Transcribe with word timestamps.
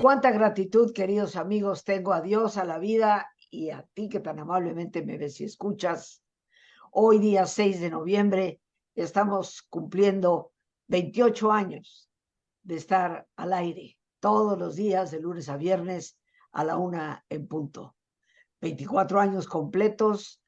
Cuánta 0.00 0.30
gratitud, 0.30 0.92
queridos 0.92 1.34
amigos, 1.34 1.82
tengo 1.82 2.12
a 2.12 2.20
Dios, 2.20 2.56
a 2.56 2.64
la 2.64 2.78
vida 2.78 3.32
y 3.50 3.70
a 3.70 3.82
ti 3.94 4.08
que 4.08 4.20
tan 4.20 4.38
amablemente 4.38 5.04
me 5.04 5.18
ves 5.18 5.40
y 5.40 5.44
escuchas. 5.44 6.22
Hoy 6.92 7.18
día 7.18 7.46
6 7.46 7.80
de 7.80 7.90
noviembre 7.90 8.60
estamos 8.94 9.62
cumpliendo 9.62 10.52
28 10.86 11.50
años 11.50 12.08
de 12.62 12.76
estar 12.76 13.26
al 13.34 13.52
aire 13.52 13.98
todos 14.20 14.56
los 14.56 14.76
días 14.76 15.10
de 15.10 15.18
lunes 15.18 15.48
a 15.48 15.56
viernes 15.56 16.16
a 16.52 16.62
la 16.62 16.76
una 16.76 17.24
en 17.28 17.48
punto. 17.48 17.96
24 18.60 19.18
años 19.18 19.48
completos 19.48 20.40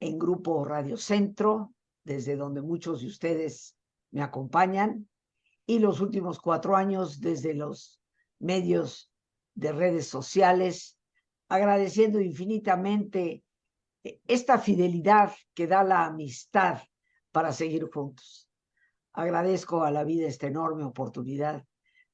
en 0.00 0.18
Grupo 0.18 0.66
Radio 0.66 0.98
Centro, 0.98 1.72
desde 2.04 2.36
donde 2.36 2.60
muchos 2.60 3.00
de 3.00 3.06
ustedes 3.06 3.74
me 4.10 4.20
acompañan, 4.20 5.08
y 5.64 5.78
los 5.78 6.00
últimos 6.00 6.38
cuatro 6.38 6.76
años 6.76 7.22
desde 7.22 7.54
los 7.54 8.02
medios 8.38 9.12
de 9.54 9.72
redes 9.72 10.06
sociales, 10.06 10.98
agradeciendo 11.48 12.20
infinitamente 12.20 13.44
eh, 14.04 14.20
esta 14.26 14.58
fidelidad 14.58 15.32
que 15.54 15.66
da 15.66 15.82
la 15.82 16.04
amistad 16.04 16.80
para 17.32 17.52
seguir 17.52 17.88
juntos. 17.92 18.48
Agradezco 19.12 19.82
a 19.82 19.90
la 19.90 20.04
vida 20.04 20.26
esta 20.26 20.46
enorme 20.46 20.84
oportunidad 20.84 21.64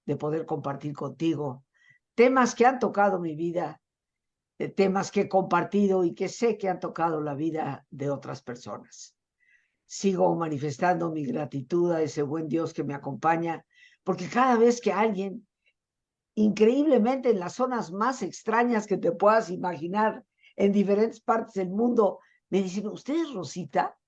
de 0.05 0.17
poder 0.17 0.47
compartir 0.47 0.95
contigo 0.95 1.65
temas 2.15 2.55
que 2.55 2.67
han 2.67 2.79
tocado 2.79 3.19
mi 3.19 3.35
vida, 3.35 3.81
eh, 4.59 4.69
temas 4.69 5.11
que 5.11 5.23
he 5.23 5.29
compartido 5.29 6.05
y 6.05 6.15
que 6.15 6.29
sé 6.29 6.59
que 6.59 6.69
han 6.69 6.81
tocado 6.81 7.21
la 7.21 7.35
vida 7.35 7.87
de 7.91 8.11
otras 8.11 8.43
personas. 8.43 9.17
Sigo 9.87 10.35
manifestando 10.37 11.11
mi 11.11 11.25
gratitud 11.25 11.93
a 11.93 12.03
ese 12.03 12.23
buen 12.23 12.49
Dios 12.49 12.73
que 12.73 12.85
me 12.85 12.95
acompaña, 12.95 13.65
porque 14.05 14.29
cada 14.29 14.57
vez 14.57 14.81
que 14.81 14.93
alguien 14.93 15.47
increíblemente 16.35 17.31
en 17.31 17.41
las 17.41 17.55
zonas 17.55 17.93
más 17.93 18.23
extrañas 18.23 18.87
que 18.87 18.97
te 18.97 19.13
puedas 19.13 19.51
imaginar, 19.51 20.25
en 20.57 20.73
diferentes 20.73 21.21
partes 21.21 21.55
del 21.55 21.71
mundo, 21.71 22.21
me 22.51 22.63
dicen, 22.63 22.87
¿usted 22.89 23.15
es 23.15 23.33
Rosita? 23.33 23.99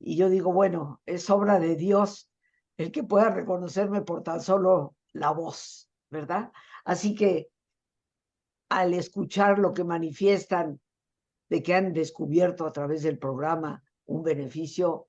Y 0.00 0.16
yo 0.16 0.28
digo, 0.28 0.52
bueno, 0.52 1.00
es 1.06 1.28
obra 1.30 1.58
de 1.58 1.76
Dios 1.76 2.30
el 2.76 2.92
que 2.92 3.02
pueda 3.02 3.30
reconocerme 3.30 4.02
por 4.02 4.22
tan 4.22 4.40
solo 4.40 4.96
la 5.12 5.30
voz, 5.30 5.90
¿verdad? 6.10 6.52
Así 6.84 7.14
que 7.14 7.50
al 8.68 8.94
escuchar 8.94 9.58
lo 9.58 9.72
que 9.72 9.84
manifiestan 9.84 10.80
de 11.48 11.62
que 11.62 11.74
han 11.74 11.92
descubierto 11.92 12.66
a 12.66 12.72
través 12.72 13.02
del 13.02 13.18
programa 13.18 13.82
un 14.04 14.22
beneficio, 14.22 15.08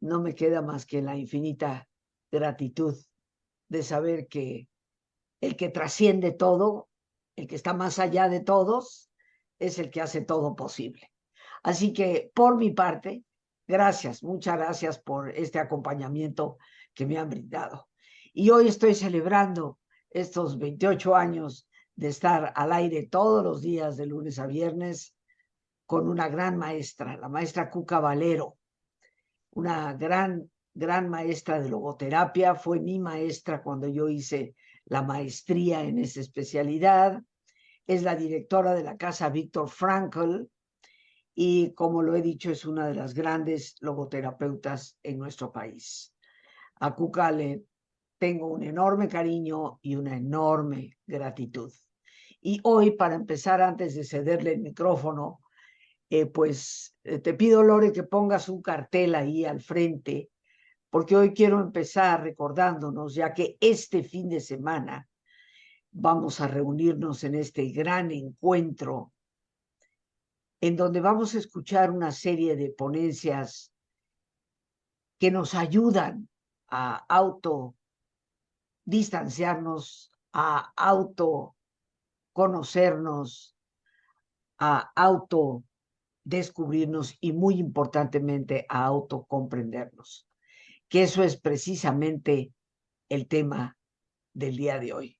no 0.00 0.20
me 0.20 0.34
queda 0.34 0.62
más 0.62 0.86
que 0.86 1.02
la 1.02 1.16
infinita 1.16 1.88
gratitud 2.30 2.94
de 3.68 3.82
saber 3.82 4.26
que 4.28 4.68
el 5.44 5.56
que 5.56 5.68
trasciende 5.68 6.32
todo, 6.32 6.88
el 7.36 7.46
que 7.46 7.56
está 7.56 7.74
más 7.74 7.98
allá 7.98 8.28
de 8.28 8.40
todos, 8.40 9.10
es 9.58 9.78
el 9.78 9.90
que 9.90 10.00
hace 10.00 10.22
todo 10.22 10.56
posible. 10.56 11.10
Así 11.62 11.92
que 11.92 12.30
por 12.34 12.56
mi 12.56 12.70
parte, 12.70 13.24
gracias, 13.66 14.22
muchas 14.22 14.56
gracias 14.56 14.98
por 14.98 15.30
este 15.30 15.58
acompañamiento 15.58 16.58
que 16.94 17.06
me 17.06 17.18
han 17.18 17.28
brindado. 17.28 17.88
Y 18.32 18.50
hoy 18.50 18.68
estoy 18.68 18.94
celebrando 18.94 19.78
estos 20.10 20.58
28 20.58 21.14
años 21.14 21.68
de 21.94 22.08
estar 22.08 22.52
al 22.56 22.72
aire 22.72 23.06
todos 23.06 23.44
los 23.44 23.60
días 23.60 23.96
de 23.96 24.06
lunes 24.06 24.38
a 24.38 24.46
viernes 24.46 25.14
con 25.86 26.08
una 26.08 26.28
gran 26.28 26.56
maestra, 26.56 27.16
la 27.18 27.28
maestra 27.28 27.70
Cuca 27.70 28.00
Valero, 28.00 28.56
una 29.50 29.92
gran, 29.92 30.50
gran 30.72 31.08
maestra 31.10 31.60
de 31.60 31.68
logoterapia, 31.68 32.54
fue 32.54 32.80
mi 32.80 32.98
maestra 32.98 33.62
cuando 33.62 33.86
yo 33.86 34.08
hice 34.08 34.54
la 34.86 35.02
maestría 35.02 35.82
en 35.82 35.98
esa 35.98 36.20
especialidad, 36.20 37.22
es 37.86 38.02
la 38.02 38.16
directora 38.16 38.74
de 38.74 38.82
la 38.82 38.96
Casa 38.96 39.28
Víctor 39.28 39.68
Frankl 39.68 40.46
y, 41.34 41.72
como 41.74 42.02
lo 42.02 42.14
he 42.14 42.22
dicho, 42.22 42.50
es 42.50 42.64
una 42.64 42.86
de 42.86 42.94
las 42.94 43.14
grandes 43.14 43.76
logoterapeutas 43.80 44.98
en 45.02 45.18
nuestro 45.18 45.52
país. 45.52 46.14
A 46.80 46.94
Cuca 46.94 47.30
le 47.30 47.64
tengo 48.18 48.46
un 48.48 48.62
enorme 48.62 49.08
cariño 49.08 49.78
y 49.82 49.96
una 49.96 50.16
enorme 50.16 50.96
gratitud. 51.06 51.72
Y 52.40 52.60
hoy, 52.62 52.92
para 52.92 53.14
empezar, 53.14 53.60
antes 53.60 53.94
de 53.94 54.04
cederle 54.04 54.52
el 54.52 54.60
micrófono, 54.60 55.40
eh, 56.10 56.26
pues 56.26 56.96
eh, 57.04 57.18
te 57.18 57.34
pido, 57.34 57.62
Lore, 57.62 57.92
que 57.92 58.04
pongas 58.04 58.48
un 58.48 58.62
cartel 58.62 59.14
ahí 59.14 59.44
al 59.44 59.60
frente 59.60 60.30
porque 60.94 61.16
hoy 61.16 61.34
quiero 61.34 61.60
empezar 61.60 62.22
recordándonos, 62.22 63.16
ya 63.16 63.34
que 63.34 63.58
este 63.58 64.04
fin 64.04 64.28
de 64.28 64.38
semana 64.38 65.08
vamos 65.90 66.40
a 66.40 66.46
reunirnos 66.46 67.24
en 67.24 67.34
este 67.34 67.64
gran 67.70 68.12
encuentro, 68.12 69.12
en 70.60 70.76
donde 70.76 71.00
vamos 71.00 71.34
a 71.34 71.38
escuchar 71.38 71.90
una 71.90 72.12
serie 72.12 72.54
de 72.54 72.70
ponencias 72.70 73.72
que 75.18 75.32
nos 75.32 75.56
ayudan 75.56 76.28
a 76.68 77.04
auto 77.08 77.74
distanciarnos, 78.84 80.12
a 80.32 80.72
auto 80.76 81.56
conocernos, 82.32 83.56
a 84.60 84.92
auto 84.94 85.64
descubrirnos 86.22 87.18
y 87.20 87.32
muy 87.32 87.58
importantemente 87.58 88.64
a 88.68 88.84
auto 88.84 89.24
comprendernos 89.24 90.28
que 90.88 91.02
eso 91.02 91.22
es 91.22 91.36
precisamente 91.36 92.52
el 93.08 93.26
tema 93.26 93.76
del 94.32 94.56
día 94.56 94.78
de 94.78 94.92
hoy. 94.92 95.18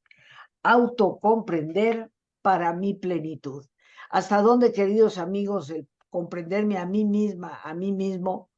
Autocomprender 0.63 2.11
para 2.43 2.73
mi 2.75 2.95
plenitud. 2.95 3.67
¿Hasta 4.11 4.43
dónde, 4.43 4.73
queridos 4.73 5.19
amigos, 5.19 5.71
el 5.71 5.89
comprenderme 6.11 6.79
a 6.79 6.87
mí 6.87 7.05
misma, 7.05 7.61
a 7.63 7.75
mí 7.75 7.93
mismo, 7.93 8.51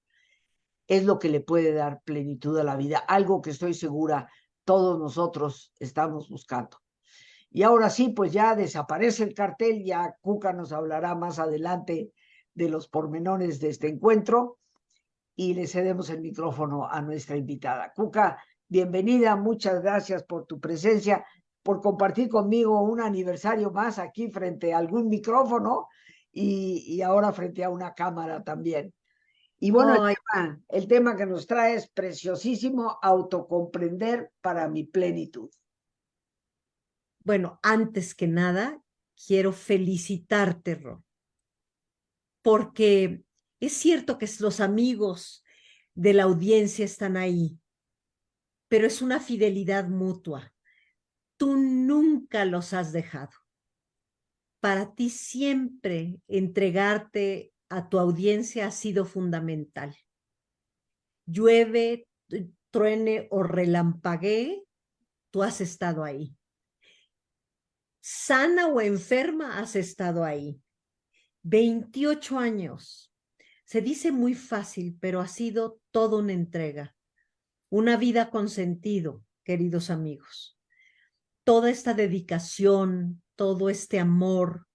es 0.87 1.05
lo 1.05 1.19
que 1.19 1.29
le 1.29 1.41
puede 1.41 1.73
dar 1.73 2.03
plenitud 2.03 2.59
a 2.59 2.65
la 2.65 2.77
vida? 2.77 2.99
Algo 2.99 3.41
que 3.43 3.51
estoy 3.51 3.75
segura 3.75 4.31
todos 4.65 4.99
nosotros 4.99 5.73
estamos 5.79 6.29
buscando. 6.29 6.79
Y 7.51 7.63
ahora 7.63 7.89
sí, 7.89 8.11
pues 8.11 8.33
ya 8.33 8.55
desaparece 8.55 9.23
el 9.23 9.33
cartel, 9.33 9.85
ya 9.85 10.17
Cuca 10.21 10.53
nos 10.53 10.73
hablará 10.73 11.15
más 11.15 11.39
adelante 11.39 12.13
de 12.53 12.69
los 12.69 12.89
pormenores 12.89 13.61
de 13.61 13.69
este 13.69 13.89
encuentro 13.89 14.59
y 15.37 15.53
le 15.53 15.67
cedemos 15.67 16.09
el 16.09 16.23
micrófono 16.23 16.89
a 16.89 17.03
nuestra 17.03 17.37
invitada. 17.37 17.93
Cuca, 17.95 18.43
bienvenida, 18.67 19.37
muchas 19.37 19.83
gracias 19.83 20.25
por 20.25 20.47
tu 20.47 20.59
presencia, 20.59 21.25
por 21.63 21.83
compartir 21.83 22.31
conmigo 22.31 22.81
un 22.81 23.03
aniversario 23.03 23.71
más 23.71 23.99
aquí 23.99 24.31
frente 24.31 24.73
a 24.73 24.79
algún 24.79 25.09
micrófono 25.09 25.89
y, 26.33 27.01
ahora 27.03 27.33
frente 27.33 27.65
a 27.65 27.71
una 27.71 27.95
cámara 27.95 28.43
también. 28.43 28.93
Y 29.59 29.71
bueno, 29.71 30.07
el, 30.07 30.17
tema, 30.17 30.61
el 30.69 30.89
tema 30.89 31.17
que 31.17 31.27
nos 31.27 31.47
trae 31.47 31.75
es 31.75 31.89
preciosísimo, 31.89 32.99
autocomprender 33.01 34.33
para 34.41 34.69
mi 34.69 34.85
plenitud. 34.85 35.51
Bueno, 37.25 37.59
antes 37.63 38.15
que 38.15 38.29
nada, 38.29 38.83
quiero 39.27 39.53
felicitarte, 39.53 40.75
Ro, 40.77 41.03
porque 42.43 43.26
es 43.67 43.75
cierto 43.75 44.19
que 44.19 44.29
los 44.41 44.61
amigos 44.61 45.45
de 45.95 46.15
la 46.15 46.25
audiencia 46.25 46.85
están 46.85 47.17
ahí, 47.17 47.59
pero 48.69 48.87
es 48.87 49.03
una 49.03 49.21
fidelidad 49.21 49.89
mutua. 49.89 50.53
Tú 51.37 51.57
nunca 51.57 52.45
los 52.45 52.73
has 52.73 52.93
dejado. 52.93 53.33
Para 54.61 54.95
ti 54.95 55.11
siempre 55.11 56.21
entregarte 56.29 57.53
a 57.69 57.89
tu 57.89 57.99
audiencia 57.99 58.67
ha 58.67 58.71
sido 58.71 59.05
fundamental. 59.05 59.97
Llueve, 61.27 62.09
truene 62.71 63.27
o 63.31 63.43
relampaguee, 63.43 64.65
tú 65.31 65.43
has 65.43 65.61
estado 65.61 66.05
ahí. 66.05 66.37
Sana 68.01 68.69
o 68.69 68.81
enferma, 68.81 69.59
has 69.59 69.77
estado 69.77 70.25
ahí. 70.25 70.61
28 71.43 72.39
años 72.39 73.13
Se 73.67 73.81
dice 73.83 74.13
muy 74.13 74.35
fácil, 74.35 74.97
pero 75.01 75.21
ha 75.21 75.27
sido 75.27 75.81
toda 75.91 76.19
una 76.19 76.33
entrega, 76.33 76.95
una 77.69 77.97
vida 77.97 78.31
con 78.31 78.49
sentido, 78.49 79.25
queridos 79.43 79.91
amigos. 79.91 80.57
Toda 81.43 81.69
esta 81.69 81.93
dedicación, 81.93 83.23
todo 83.35 83.69
este 83.69 83.99
amor, 83.99 84.69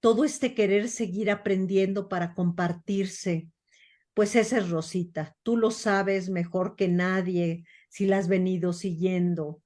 todo 0.00 0.24
este 0.24 0.54
querer 0.54 0.88
seguir 0.88 1.30
aprendiendo 1.30 2.08
para 2.08 2.34
compartirse, 2.34 3.48
pues 4.12 4.34
esa 4.34 4.58
es 4.58 4.70
Rosita. 4.70 5.36
Tú 5.44 5.56
lo 5.56 5.70
sabes 5.70 6.28
mejor 6.28 6.74
que 6.74 6.88
nadie 6.88 7.64
si 7.88 8.06
la 8.06 8.18
has 8.18 8.26
venido 8.26 8.72
siguiendo. 8.72 9.62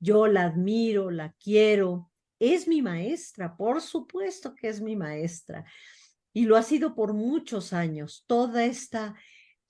Yo 0.00 0.28
la 0.28 0.44
admiro, 0.44 1.10
la 1.10 1.34
quiero. 1.42 2.10
Es 2.38 2.68
mi 2.68 2.80
maestra, 2.80 3.54
por 3.54 3.82
supuesto 3.82 4.54
que 4.54 4.68
es 4.68 4.80
mi 4.80 4.96
maestra. 4.96 5.66
Y 6.38 6.44
lo 6.44 6.56
ha 6.56 6.62
sido 6.62 6.94
por 6.94 7.14
muchos 7.14 7.72
años. 7.72 8.22
Toda 8.28 8.64
esta 8.64 9.16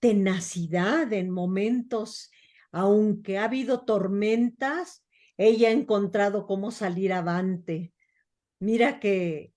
tenacidad 0.01 1.11
en 1.15 1.31
momentos, 1.31 2.31
aunque 2.73 3.39
ha 3.39 3.45
habido 3.45 3.87
tormentas, 3.87 5.03
ella 5.39 5.69
ha 5.69 5.73
encontrado 5.73 6.47
cómo 6.47 6.71
salir 6.71 7.15
avante. 7.15 7.95
Mira 8.59 9.01
que 9.01 9.55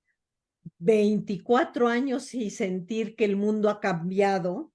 24 0.78 1.90
años 1.90 2.34
y 2.34 2.50
sentir 2.50 3.18
que 3.18 3.26
el 3.26 3.36
mundo 3.36 3.70
ha 3.70 3.82
cambiado 3.82 4.72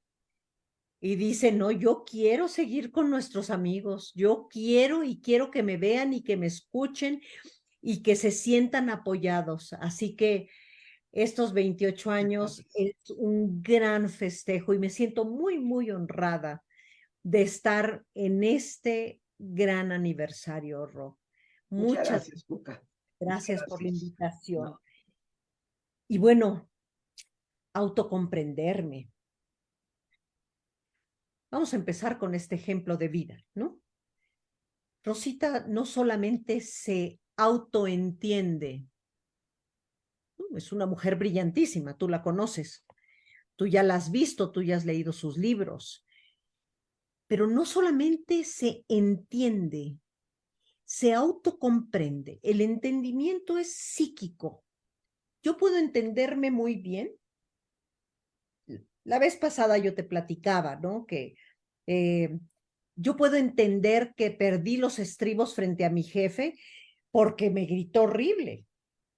y 1.00 1.16
dice, 1.16 1.52
no, 1.52 1.70
yo 1.70 2.04
quiero 2.04 2.48
seguir 2.48 2.90
con 2.90 3.08
nuestros 3.08 3.48
amigos, 3.48 4.12
yo 4.14 4.46
quiero 4.50 5.04
y 5.04 5.22
quiero 5.22 5.50
que 5.50 5.62
me 5.62 5.78
vean 5.78 6.12
y 6.12 6.22
que 6.22 6.36
me 6.36 6.48
escuchen 6.48 7.22
y 7.80 8.02
que 8.02 8.14
se 8.14 8.30
sientan 8.30 8.90
apoyados. 8.90 9.72
Así 9.72 10.16
que 10.16 10.50
estos 11.16 11.54
28 11.54 12.10
años 12.10 12.62
es 12.74 12.94
un 13.16 13.62
gran 13.62 14.10
festejo 14.10 14.74
y 14.74 14.78
me 14.78 14.90
siento 14.90 15.24
muy, 15.24 15.58
muy 15.58 15.90
honrada 15.90 16.62
de 17.22 17.40
estar 17.40 18.04
en 18.12 18.44
este 18.44 19.22
gran 19.38 19.92
aniversario, 19.92 20.84
Ro. 20.84 21.18
Muchas, 21.70 22.28
gracias, 22.28 22.46
Gracias, 23.18 23.64
por 23.64 23.82
la 23.82 23.88
invitación. 23.88 24.74
Y 26.06 26.18
bueno, 26.18 26.68
autocomprenderme. 27.72 29.10
Vamos 31.50 31.72
a 31.72 31.76
empezar 31.76 32.18
con 32.18 32.34
este 32.34 32.56
ejemplo 32.56 32.98
de 32.98 33.08
vida, 33.08 33.42
¿no? 33.54 33.80
Rosita 35.02 35.66
no 35.66 35.86
solamente 35.86 36.60
se 36.60 37.20
autoentiende, 37.38 38.84
es 40.56 40.72
una 40.72 40.86
mujer 40.86 41.16
brillantísima, 41.16 41.96
tú 41.96 42.08
la 42.08 42.22
conoces, 42.22 42.86
tú 43.56 43.66
ya 43.66 43.82
la 43.82 43.96
has 43.96 44.10
visto, 44.10 44.52
tú 44.52 44.62
ya 44.62 44.76
has 44.76 44.84
leído 44.84 45.12
sus 45.12 45.36
libros, 45.36 46.04
pero 47.26 47.46
no 47.46 47.66
solamente 47.66 48.44
se 48.44 48.84
entiende, 48.88 49.96
se 50.84 51.12
autocomprende, 51.12 52.40
el 52.42 52.60
entendimiento 52.60 53.58
es 53.58 53.74
psíquico, 53.74 54.64
yo 55.46 55.56
puedo 55.56 55.78
entenderme 55.78 56.50
muy 56.50 56.74
bien. 56.74 57.14
La 59.04 59.20
vez 59.20 59.36
pasada 59.36 59.78
yo 59.78 59.94
te 59.94 60.02
platicaba, 60.02 60.74
¿no? 60.74 61.06
Que 61.06 61.36
eh, 61.86 62.40
yo 62.96 63.16
puedo 63.16 63.36
entender 63.36 64.12
que 64.16 64.32
perdí 64.32 64.76
los 64.76 64.98
estribos 64.98 65.54
frente 65.54 65.84
a 65.84 65.90
mi 65.90 66.02
jefe 66.02 66.58
porque 67.12 67.50
me 67.50 67.64
gritó 67.64 68.02
horrible. 68.02 68.66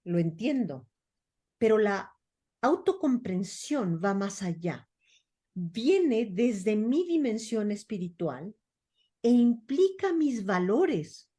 Lo 0.05 0.19
entiendo. 0.19 0.87
Pero 1.59 1.79
la 1.79 2.15
autocomprensión 2.63 4.01
va 4.03 4.15
más 4.15 4.43
allá. 4.43 4.89
Viene 5.55 6.27
desde 6.31 6.77
mi 6.77 7.05
dimensión 7.05 7.71
espiritual 7.71 8.55
e 9.23 9.31
implica 9.31 10.13
mis 10.13 10.45
valores. 10.45 11.31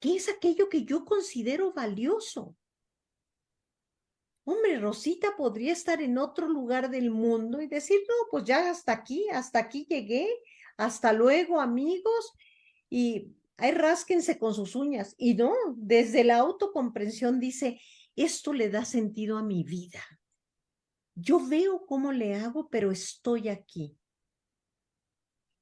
¿Qué 0.00 0.16
es 0.16 0.28
aquello 0.28 0.68
que 0.68 0.84
yo 0.84 1.04
considero 1.04 1.72
valioso? 1.72 2.56
hombre, 4.50 4.78
Rosita 4.78 5.36
podría 5.36 5.72
estar 5.72 6.02
en 6.02 6.18
otro 6.18 6.48
lugar 6.48 6.90
del 6.90 7.10
mundo 7.10 7.60
y 7.60 7.66
decir, 7.66 8.00
no, 8.08 8.14
pues 8.30 8.44
ya 8.44 8.70
hasta 8.70 8.92
aquí, 8.92 9.26
hasta 9.32 9.58
aquí 9.58 9.86
llegué, 9.88 10.28
hasta 10.76 11.12
luego 11.12 11.60
amigos, 11.60 12.32
y 12.88 13.32
ahí 13.56 13.72
rásquense 13.72 14.38
con 14.38 14.54
sus 14.54 14.74
uñas. 14.74 15.14
Y 15.18 15.34
no, 15.34 15.54
desde 15.76 16.24
la 16.24 16.38
autocomprensión 16.38 17.38
dice, 17.38 17.80
esto 18.24 18.52
le 18.52 18.68
da 18.70 18.84
sentido 18.84 19.38
a 19.38 19.42
mi 19.42 19.64
vida. 19.64 20.02
Yo 21.14 21.46
veo 21.46 21.86
cómo 21.86 22.12
le 22.12 22.34
hago, 22.34 22.68
pero 22.68 22.90
estoy 22.90 23.48
aquí. 23.48 23.96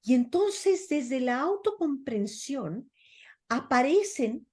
Y 0.02 0.14
entonces 0.14 0.88
desde 0.88 1.20
la 1.20 1.40
autocomprensión 1.40 2.90
aparecen 3.48 4.46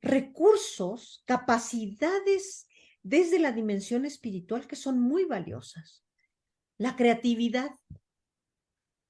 recursos, 0.00 1.22
capacidades 1.26 2.66
desde 3.02 3.38
la 3.38 3.52
dimensión 3.52 4.04
espiritual 4.04 4.66
que 4.66 4.76
son 4.76 5.00
muy 5.00 5.24
valiosas. 5.24 6.04
La 6.78 6.96
creatividad. 6.96 7.70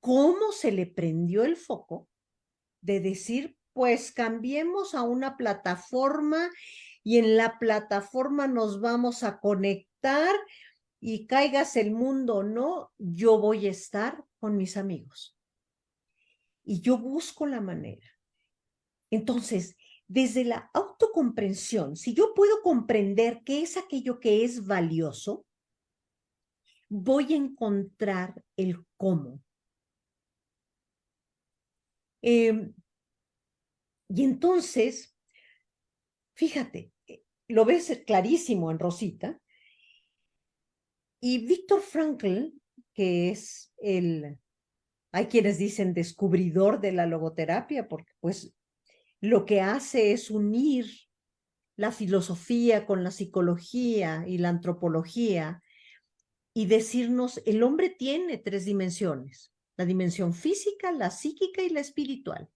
¿Cómo 0.00 0.52
se 0.52 0.72
le 0.72 0.86
prendió 0.86 1.44
el 1.44 1.56
foco 1.56 2.08
de 2.80 3.00
decir, 3.00 3.56
pues 3.72 4.12
cambiemos 4.12 4.94
a 4.94 5.02
una 5.02 5.36
plataforma 5.36 6.50
y 7.02 7.18
en 7.18 7.36
la 7.36 7.58
plataforma 7.58 8.46
nos 8.46 8.80
vamos 8.80 9.22
a 9.22 9.40
conectar 9.40 10.34
y 11.00 11.26
caigas 11.26 11.76
el 11.76 11.92
mundo 11.92 12.36
o 12.36 12.42
no, 12.42 12.92
yo 12.98 13.38
voy 13.38 13.66
a 13.66 13.70
estar 13.70 14.24
con 14.38 14.56
mis 14.56 14.76
amigos. 14.76 15.36
Y 16.62 16.82
yo 16.82 16.98
busco 16.98 17.46
la 17.46 17.60
manera. 17.60 18.06
Entonces, 19.10 19.76
desde 20.06 20.44
la 20.44 20.70
autocomprensión, 20.74 21.96
si 21.96 22.14
yo 22.14 22.34
puedo 22.34 22.60
comprender 22.62 23.42
qué 23.44 23.62
es 23.62 23.76
aquello 23.76 24.20
que 24.20 24.44
es 24.44 24.66
valioso, 24.66 25.46
voy 26.88 27.32
a 27.32 27.36
encontrar 27.36 28.44
el 28.56 28.84
cómo. 28.96 29.42
Em, 32.22 32.74
y 34.08 34.24
entonces, 34.24 35.09
fíjate, 36.40 36.90
eh, 37.06 37.22
lo 37.48 37.66
ves 37.66 38.02
clarísimo 38.06 38.70
en 38.70 38.78
Rosita. 38.78 39.38
Y 41.20 41.46
Víctor 41.46 41.82
Frankl, 41.82 42.54
que 42.94 43.28
es 43.28 43.74
el, 43.76 44.38
hay 45.12 45.26
quienes 45.26 45.58
dicen 45.58 45.92
descubridor 45.92 46.80
de 46.80 46.92
la 46.92 47.04
logoterapia, 47.04 47.88
porque 47.88 48.12
pues 48.20 48.54
lo 49.20 49.44
que 49.44 49.60
hace 49.60 50.12
es 50.12 50.30
unir 50.30 50.86
la 51.76 51.92
filosofía 51.92 52.86
con 52.86 53.04
la 53.04 53.10
psicología 53.10 54.24
y 54.26 54.38
la 54.38 54.48
antropología 54.48 55.62
y 56.54 56.66
decirnos, 56.66 57.42
el 57.44 57.62
hombre 57.62 57.90
tiene 57.90 58.38
tres 58.38 58.64
dimensiones, 58.64 59.52
la 59.76 59.84
dimensión 59.84 60.32
física, 60.32 60.90
la 60.90 61.10
psíquica 61.10 61.62
y 61.62 61.68
la 61.68 61.80
espiritual. 61.80 62.48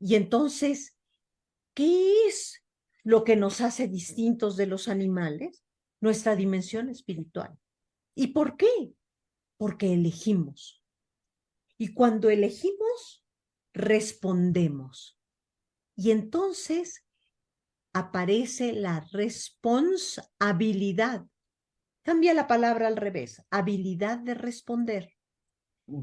Y 0.00 0.14
entonces, 0.14 0.93
¿qué 1.74 2.26
es 2.26 2.64
lo 3.02 3.24
que 3.24 3.36
nos 3.36 3.60
hace 3.60 3.88
distintos 3.88 4.56
de 4.56 4.66
los 4.66 4.88
animales? 4.88 5.62
Nuestra 6.00 6.34
dimensión 6.36 6.88
espiritual. 6.88 7.58
¿Y 8.14 8.28
por 8.28 8.56
qué? 8.56 8.94
Porque 9.56 9.92
elegimos. 9.92 10.82
Y 11.76 11.92
cuando 11.94 12.30
elegimos, 12.30 13.26
respondemos. 13.72 15.18
Y 15.96 16.12
entonces 16.12 17.04
aparece 17.92 18.72
la 18.72 19.04
responsabilidad. 19.12 21.26
Cambia 22.02 22.32
la 22.34 22.46
palabra 22.46 22.86
al 22.88 22.96
revés, 22.96 23.42
habilidad 23.50 24.18
de 24.18 24.34
responder. 24.34 25.14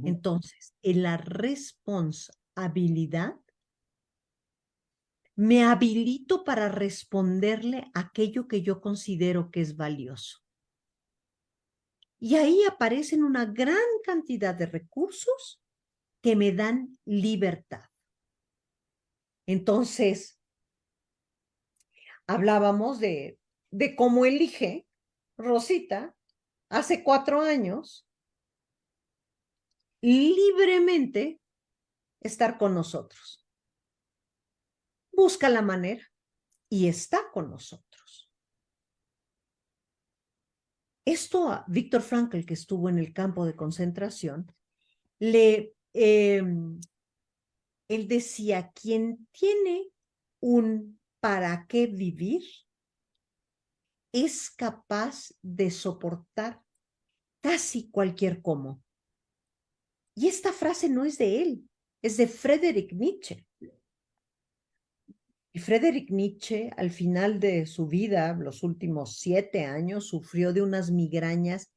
Entonces, 0.03 0.75
en 0.83 1.01
la 1.03 1.17
responsabilidad, 1.17 3.35
me 5.41 5.63
habilito 5.63 6.43
para 6.43 6.69
responderle 6.69 7.89
aquello 7.95 8.47
que 8.47 8.61
yo 8.61 8.79
considero 8.79 9.49
que 9.49 9.61
es 9.61 9.75
valioso. 9.75 10.37
Y 12.19 12.35
ahí 12.35 12.63
aparecen 12.69 13.23
una 13.23 13.45
gran 13.45 13.89
cantidad 14.03 14.53
de 14.53 14.67
recursos 14.67 15.59
que 16.21 16.35
me 16.35 16.51
dan 16.51 16.95
libertad. 17.05 17.89
Entonces, 19.47 20.39
hablábamos 22.27 22.99
de, 22.99 23.39
de 23.71 23.95
cómo 23.95 24.25
elige 24.25 24.85
Rosita 25.39 26.15
hace 26.69 27.03
cuatro 27.03 27.41
años 27.41 28.07
libremente 30.01 31.41
estar 32.19 32.59
con 32.59 32.75
nosotros. 32.75 33.40
Busca 35.21 35.49
la 35.49 35.61
manera 35.61 36.03
y 36.67 36.87
está 36.87 37.29
con 37.31 37.51
nosotros. 37.51 38.31
Esto 41.05 41.51
a 41.51 41.63
Víctor 41.67 42.01
Frankl, 42.01 42.43
que 42.43 42.55
estuvo 42.55 42.89
en 42.89 42.97
el 42.97 43.13
campo 43.13 43.45
de 43.45 43.55
concentración, 43.55 44.51
le, 45.19 45.75
em, 45.93 46.81
él 47.87 48.07
decía, 48.07 48.71
quien 48.71 49.27
tiene 49.31 49.91
un 50.39 50.99
para 51.19 51.67
qué 51.67 51.85
vivir 51.85 52.41
es 54.11 54.49
capaz 54.49 55.35
de 55.43 55.69
soportar 55.69 56.63
casi 57.43 57.91
cualquier 57.91 58.41
cómo. 58.41 58.83
Y 60.15 60.29
esta 60.29 60.51
frase 60.51 60.89
no 60.89 61.05
es 61.05 61.19
de 61.19 61.43
él, 61.43 61.69
es 62.01 62.17
de 62.17 62.27
Friedrich 62.27 62.91
Nietzsche. 62.93 63.45
Y 65.53 65.59
Friedrich 65.59 66.09
Nietzsche, 66.09 66.71
al 66.77 66.91
final 66.91 67.39
de 67.39 67.65
su 67.65 67.87
vida, 67.87 68.33
los 68.33 68.63
últimos 68.63 69.17
siete 69.17 69.65
años, 69.65 70.07
sufrió 70.07 70.53
de 70.53 70.61
unas 70.61 70.91
migrañas 70.91 71.73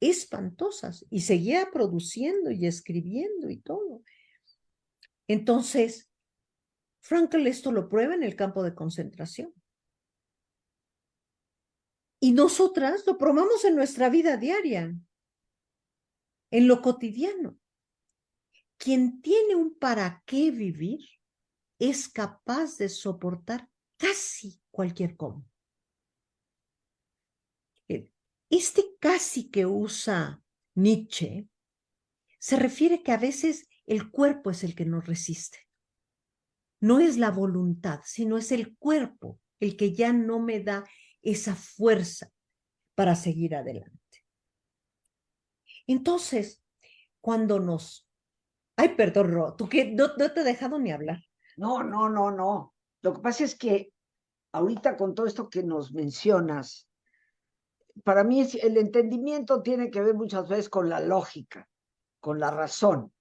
espantosas 0.00 1.04
y 1.10 1.20
seguía 1.20 1.68
produciendo 1.70 2.50
y 2.50 2.66
escribiendo 2.66 3.50
y 3.50 3.58
todo. 3.58 4.02
Entonces, 5.26 6.10
Frankl 7.00 7.46
esto 7.46 7.70
lo 7.70 7.88
prueba 7.88 8.14
en 8.14 8.22
el 8.22 8.34
campo 8.34 8.62
de 8.62 8.74
concentración. 8.74 9.52
Y 12.20 12.32
nosotras 12.32 13.04
lo 13.06 13.18
probamos 13.18 13.64
en 13.64 13.76
nuestra 13.76 14.08
vida 14.08 14.36
diaria, 14.36 14.94
en 16.50 16.68
lo 16.68 16.80
cotidiano. 16.80 17.58
Quien 18.78 19.20
tiene 19.20 19.54
un 19.54 19.78
para 19.78 20.22
qué 20.26 20.50
vivir 20.50 21.17
es 21.78 22.08
capaz 22.08 22.76
de 22.78 22.88
soportar 22.88 23.68
casi 23.96 24.60
cualquier 24.70 25.16
cómo. 25.16 25.48
Eh, 27.88 28.12
este 28.50 28.96
casi 29.00 29.50
que 29.50 29.66
usa 29.66 30.42
Nietzsche 30.74 31.48
se 32.38 32.56
refiere 32.56 33.02
que 33.02 33.12
a 33.12 33.16
veces 33.16 33.68
el 33.86 34.10
cuerpo 34.10 34.50
es 34.50 34.64
el 34.64 34.74
que 34.74 34.84
nos 34.84 35.06
resiste. 35.06 35.58
No 36.80 37.00
es 37.00 37.16
la 37.16 37.30
voluntad, 37.30 38.00
sino 38.04 38.38
es 38.38 38.52
el 38.52 38.76
cuerpo 38.76 39.40
el 39.60 39.76
que 39.76 39.92
ya 39.92 40.12
no 40.12 40.38
me 40.38 40.60
da 40.60 40.84
esa 41.22 41.56
fuerza 41.56 42.30
para 42.94 43.16
seguir 43.16 43.56
adelante. 43.56 43.98
Entonces, 45.86 46.62
cuando 47.20 47.58
nos... 47.58 48.08
Ay, 48.76 48.90
perdón, 48.94 49.32
Ro, 49.32 49.56
tú 49.56 49.68
que 49.68 49.86
no, 49.86 50.08
no 50.16 50.32
te 50.32 50.40
he 50.40 50.44
dejado 50.44 50.78
ni 50.78 50.92
hablar. 50.92 51.27
No, 51.58 51.82
no, 51.82 52.08
no, 52.08 52.30
no. 52.30 52.74
Lo 53.02 53.14
que 53.14 53.20
pasa 53.20 53.42
es 53.42 53.56
que 53.56 53.92
ahorita 54.52 54.96
con 54.96 55.14
todo 55.14 55.26
esto 55.26 55.50
que 55.50 55.64
nos 55.64 55.92
mencionas, 55.92 56.88
para 58.04 58.22
mí 58.22 58.46
el 58.62 58.76
entendimiento 58.76 59.60
tiene 59.60 59.90
que 59.90 60.00
ver 60.00 60.14
muchas 60.14 60.48
veces 60.48 60.68
con 60.68 60.88
la 60.88 61.00
lógica, 61.00 61.68
con 62.20 62.38
la 62.38 62.52
razón. 62.52 63.12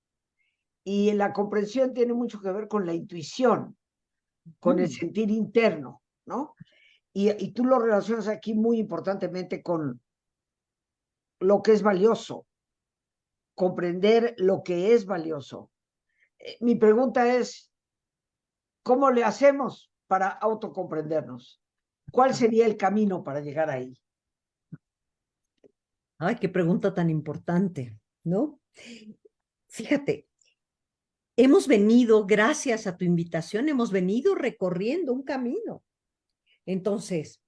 Y 0.84 1.12
la 1.14 1.34
comprensión 1.34 1.96
tiene 1.96 2.14
mucho 2.14 2.40
que 2.40 2.52
ver 2.52 2.68
con 2.68 2.86
la 2.86 2.94
intuición, 2.94 3.76
con 4.60 4.78
el 4.78 4.86
mm. 4.86 4.92
sentir 4.92 5.32
interno, 5.32 6.04
¿no? 6.26 6.54
Y, 7.12 7.32
y 7.44 7.52
tú 7.54 7.66
lo 7.66 7.80
relacionas 7.80 8.28
aquí 8.28 8.54
muy 8.54 8.78
importantemente 8.78 9.64
con 9.64 10.00
lo 11.40 11.64
que 11.64 11.74
es 11.74 11.82
valioso, 11.82 12.46
comprender 13.56 14.36
lo 14.38 14.62
que 14.62 14.94
es 14.94 15.08
valioso. 15.08 15.72
Eh, 16.38 16.58
mi 16.62 16.76
pregunta 16.76 17.36
es, 17.36 17.67
¿Cómo 18.88 19.12
le 19.12 19.22
hacemos 19.26 19.92
para 20.08 20.30
autocomprendernos? 20.30 21.62
¿Cuál 22.10 22.34
sería 22.34 22.66
el 22.66 22.78
camino 22.78 23.22
para 23.22 23.42
llegar 23.42 23.70
ahí? 23.70 24.02
Ay, 26.18 26.38
qué 26.38 26.48
pregunta 26.48 26.94
tan 26.94 27.10
importante, 27.10 28.00
¿no? 28.24 28.62
Fíjate, 29.68 30.30
hemos 31.36 31.68
venido, 31.68 32.26
gracias 32.26 32.88
a 32.88 32.96
tu 32.96 33.04
invitación, 33.04 33.68
hemos 33.68 33.92
venido 33.92 34.36
recorriendo 34.36 35.12
un 35.12 35.24
camino. 35.24 35.84
Entonces, 36.66 37.44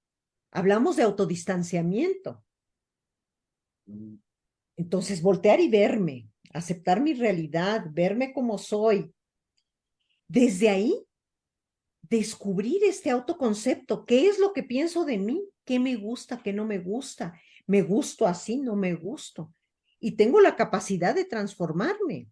hablamos 0.50 0.96
de 0.96 1.04
autodistanciamiento. 1.04 2.44
Entonces, 4.76 5.22
voltear 5.22 5.58
y 5.58 5.70
verme, 5.70 6.28
aceptar 6.52 7.00
mi 7.00 7.14
realidad, 7.14 7.86
verme 7.90 8.34
como 8.34 8.58
soy. 8.58 9.10
Desde 10.28 10.68
ahí 10.68 11.06
descubrir 12.02 12.82
este 12.84 13.10
autoconcepto, 13.10 14.04
qué 14.04 14.26
es 14.28 14.38
lo 14.38 14.52
que 14.52 14.62
pienso 14.62 15.04
de 15.04 15.18
mí, 15.18 15.48
qué 15.64 15.78
me 15.78 15.96
gusta, 15.96 16.42
qué 16.42 16.52
no 16.52 16.64
me 16.64 16.78
gusta, 16.78 17.40
me 17.66 17.82
gusto 17.82 18.26
así, 18.26 18.56
no 18.56 18.76
me 18.76 18.94
gusto. 18.94 19.54
Y 20.00 20.12
tengo 20.12 20.40
la 20.40 20.56
capacidad 20.56 21.14
de 21.14 21.24
transformarme. 21.24 22.28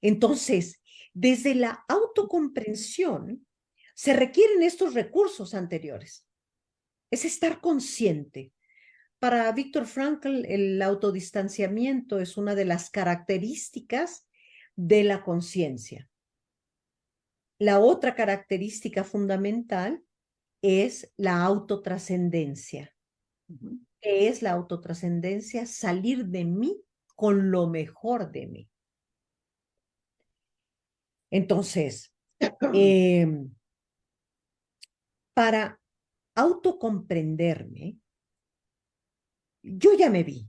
Entonces, 0.00 0.80
desde 1.12 1.54
la 1.54 1.84
autocomprensión 1.88 3.46
se 3.94 4.14
requieren 4.14 4.62
estos 4.62 4.94
recursos 4.94 5.54
anteriores. 5.54 6.26
Es 7.10 7.24
estar 7.24 7.60
consciente. 7.60 8.52
Para 9.18 9.52
Víctor 9.52 9.86
Frankl, 9.86 10.46
el 10.46 10.80
autodistanciamiento 10.80 12.18
es 12.20 12.38
una 12.38 12.54
de 12.54 12.64
las 12.64 12.88
características 12.88 14.26
de 14.76 15.04
la 15.04 15.22
conciencia. 15.22 16.09
La 17.60 17.78
otra 17.78 18.14
característica 18.14 19.04
fundamental 19.04 20.02
es 20.62 21.12
la 21.18 21.44
autotrascendencia. 21.44 22.96
¿Qué 24.00 24.28
es 24.28 24.40
la 24.40 24.52
autotrascendencia? 24.52 25.66
Salir 25.66 26.24
de 26.24 26.46
mí 26.46 26.82
con 27.16 27.50
lo 27.50 27.66
mejor 27.66 28.32
de 28.32 28.46
mí. 28.46 28.70
Entonces, 31.30 32.14
em, 32.72 33.54
para 35.34 35.78
autocomprenderme, 36.34 37.98
yo 39.62 39.92
ya 39.98 40.08
me 40.08 40.24
vi. 40.24 40.48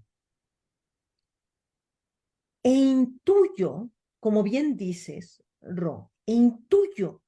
E 2.63 2.69
intuyo, 2.69 3.89
como 4.21 4.43
bien 4.43 4.77
dices, 4.77 5.43
Ro, 5.59 6.10
e 6.25 6.33
intuyo 6.33 7.23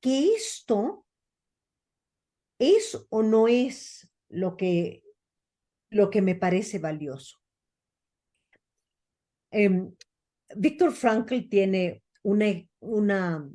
que 0.00 0.34
esto 0.34 1.06
es 2.58 3.06
o 3.10 3.22
no 3.22 3.48
es 3.48 4.10
lo 4.28 4.56
que, 4.56 5.02
lo 5.90 6.10
que 6.10 6.22
me 6.22 6.34
parece 6.34 6.78
valioso. 6.78 7.38
Eh, 9.50 9.90
Víctor 10.56 10.92
Frankl 10.92 11.48
tiene 11.48 12.02
una, 12.22 12.46
una, 12.80 13.50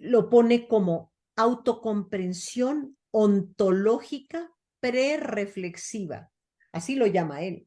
lo 0.00 0.30
pone 0.30 0.68
como 0.68 1.12
autocomprensión 1.36 2.96
ontológica 3.10 4.50
prereflexiva, 4.80 6.30
así 6.72 6.96
lo 6.96 7.06
llama 7.06 7.42
él. 7.42 7.66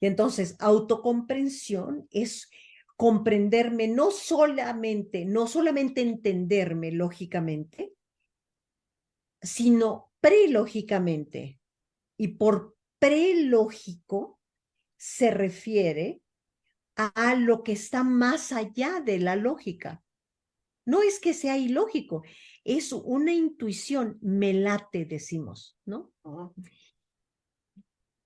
Y 0.00 0.06
entonces, 0.06 0.56
autocomprensión 0.58 2.08
es 2.10 2.50
comprenderme, 2.96 3.88
no 3.88 4.10
solamente, 4.10 5.24
no 5.24 5.46
solamente 5.46 6.00
entenderme 6.02 6.92
lógicamente, 6.92 7.94
sino 9.40 10.12
prelógicamente. 10.20 11.58
Y 12.16 12.28
por 12.28 12.76
prelógico 12.98 14.38
se 14.96 15.30
refiere 15.30 16.22
a 16.94 17.34
lo 17.34 17.62
que 17.62 17.72
está 17.72 18.04
más 18.04 18.52
allá 18.52 19.00
de 19.00 19.18
la 19.18 19.34
lógica. 19.34 20.04
No 20.84 21.02
es 21.02 21.20
que 21.20 21.32
sea 21.32 21.56
ilógico, 21.56 22.22
es 22.64 22.92
una 22.92 23.32
intuición, 23.32 24.18
me 24.20 24.52
late, 24.52 25.04
decimos, 25.04 25.78
¿no? 25.84 26.12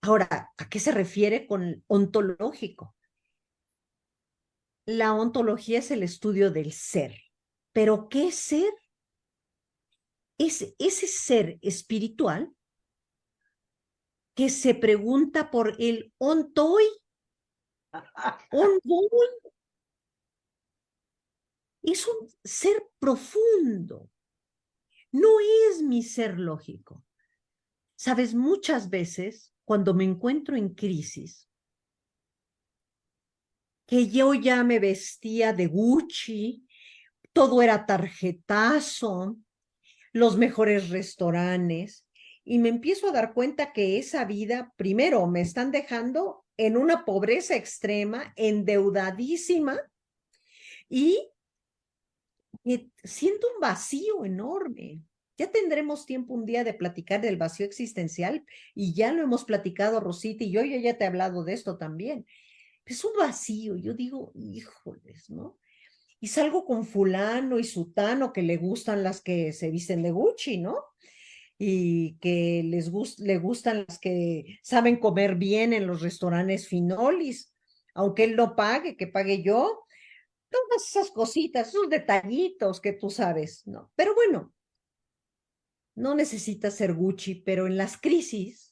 Ahora, 0.02 0.52
¿a 0.56 0.68
qué 0.68 0.78
se 0.78 0.92
refiere 0.92 1.46
con 1.46 1.84
ontológico? 1.86 2.95
La 4.86 5.12
ontología 5.12 5.80
es 5.80 5.90
el 5.90 6.02
estudio 6.02 6.50
del 6.50 6.72
ser. 6.72 7.20
Pero 7.72 8.08
¿qué 8.08 8.32
ser? 8.32 8.72
Es 10.38 10.74
ese 10.78 11.06
ser 11.06 11.58
espiritual 11.60 12.54
que 14.34 14.48
se 14.48 14.74
pregunta 14.74 15.50
por 15.50 15.74
el 15.78 16.12
ontoy, 16.18 16.84
onvoy. 18.52 19.28
Es 21.82 22.06
un 22.06 22.28
ser 22.44 22.88
profundo. 22.98 24.10
No 25.10 25.28
es 25.70 25.82
mi 25.82 26.02
ser 26.02 26.38
lógico. 26.38 27.04
Sabes, 27.96 28.34
muchas 28.34 28.90
veces 28.90 29.54
cuando 29.64 29.94
me 29.94 30.04
encuentro 30.04 30.56
en 30.56 30.74
crisis, 30.74 31.45
que 33.86 34.08
yo 34.08 34.34
ya 34.34 34.64
me 34.64 34.78
vestía 34.78 35.52
de 35.52 35.66
Gucci, 35.66 36.66
todo 37.32 37.62
era 37.62 37.86
tarjetazo, 37.86 39.36
los 40.12 40.36
mejores 40.36 40.90
restaurantes, 40.90 42.06
y 42.44 42.58
me 42.58 42.68
empiezo 42.68 43.08
a 43.08 43.12
dar 43.12 43.34
cuenta 43.34 43.72
que 43.72 43.98
esa 43.98 44.24
vida, 44.24 44.72
primero, 44.76 45.26
me 45.26 45.40
están 45.40 45.70
dejando 45.70 46.44
en 46.56 46.76
una 46.76 47.04
pobreza 47.04 47.54
extrema, 47.56 48.32
endeudadísima, 48.36 49.78
y, 50.88 51.28
siento 53.04 53.48
un 53.54 53.60
vacío 53.60 54.24
enorme. 54.24 55.02
Ya 55.36 55.50
tendremos 55.50 56.06
tiempo 56.06 56.34
un 56.34 56.46
día 56.46 56.64
de 56.64 56.74
platicar 56.74 57.20
del 57.20 57.36
vacío 57.36 57.66
existencial 57.66 58.44
y 58.74 58.94
ya 58.94 59.12
lo 59.12 59.22
hemos 59.22 59.44
platicado 59.44 60.00
Rosita 60.00 60.44
y 60.44 60.50
yo, 60.50 60.62
ya 60.64 60.96
te 60.96 61.04
he 61.04 61.06
hablado 61.06 61.44
de 61.44 61.52
esto 61.52 61.76
también. 61.76 62.26
Es 62.86 63.04
un 63.04 63.12
vacío, 63.18 63.76
yo 63.76 63.94
digo, 63.94 64.30
híjoles, 64.34 65.28
¿no? 65.28 65.58
Y 66.20 66.28
salgo 66.28 66.64
con 66.64 66.86
fulano 66.86 67.58
y 67.58 67.64
sutano 67.64 68.32
que 68.32 68.42
le 68.42 68.56
gustan 68.56 69.02
las 69.02 69.20
que 69.20 69.52
se 69.52 69.70
visten 69.70 70.02
de 70.02 70.12
Gucci, 70.12 70.58
¿no? 70.58 70.76
Y 71.58 72.16
que 72.20 72.62
les 72.64 72.90
le 73.18 73.38
gustan 73.38 73.84
las 73.86 73.98
que 73.98 74.60
saben 74.62 74.96
comer 74.98 75.34
bien 75.34 75.72
en 75.72 75.86
los 75.86 76.00
restaurantes 76.00 76.68
finolis, 76.68 77.52
aunque 77.92 78.24
él 78.24 78.36
no 78.36 78.54
pague, 78.54 78.96
que 78.96 79.08
pague 79.08 79.42
yo. 79.42 79.84
Todas 80.48 80.88
esas 80.88 81.10
cositas, 81.10 81.68
esos 81.68 81.90
detallitos 81.90 82.80
que 82.80 82.92
tú 82.92 83.10
sabes, 83.10 83.66
¿no? 83.66 83.90
Pero 83.96 84.14
bueno, 84.14 84.54
no 85.96 86.14
necesita 86.14 86.70
ser 86.70 86.94
Gucci, 86.94 87.34
pero 87.34 87.66
en 87.66 87.76
las 87.76 87.96
crisis 87.96 88.65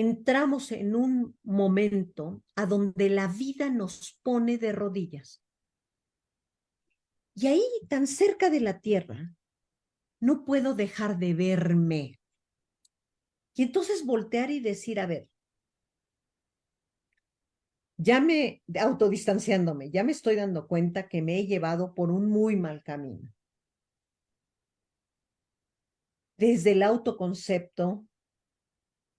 entramos 0.00 0.72
en 0.72 0.94
un 0.94 1.38
momento 1.42 2.44
a 2.54 2.66
donde 2.66 3.08
la 3.08 3.28
vida 3.28 3.70
nos 3.70 4.18
pone 4.22 4.58
de 4.58 4.72
rodillas. 4.72 5.42
Y 7.34 7.46
ahí, 7.46 7.64
tan 7.88 8.06
cerca 8.06 8.50
de 8.50 8.60
la 8.60 8.80
tierra, 8.80 9.34
no 10.20 10.44
puedo 10.44 10.74
dejar 10.74 11.18
de 11.18 11.32
verme. 11.32 12.20
Y 13.54 13.62
entonces 13.62 14.04
voltear 14.04 14.50
y 14.50 14.60
decir, 14.60 15.00
a 15.00 15.06
ver, 15.06 15.30
ya 17.96 18.20
me, 18.20 18.62
autodistanciándome, 18.78 19.90
ya 19.90 20.04
me 20.04 20.12
estoy 20.12 20.36
dando 20.36 20.68
cuenta 20.68 21.08
que 21.08 21.22
me 21.22 21.38
he 21.38 21.46
llevado 21.46 21.94
por 21.94 22.10
un 22.10 22.28
muy 22.28 22.56
mal 22.56 22.82
camino. 22.82 23.32
Desde 26.36 26.72
el 26.72 26.82
autoconcepto, 26.82 28.06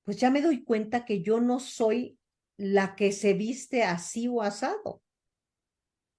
pues 0.07 0.15
ya 0.15 0.31
me 0.31 0.41
doy 0.41 0.63
cuenta 0.63 1.03
que 1.03 1.21
yo 1.21 1.41
no 1.41 1.59
soy 1.59 2.17
la 2.55 2.95
que 2.95 3.11
se 3.11 3.33
viste 3.33 3.83
así 3.83 4.29
o 4.29 4.41
asado. 4.41 5.03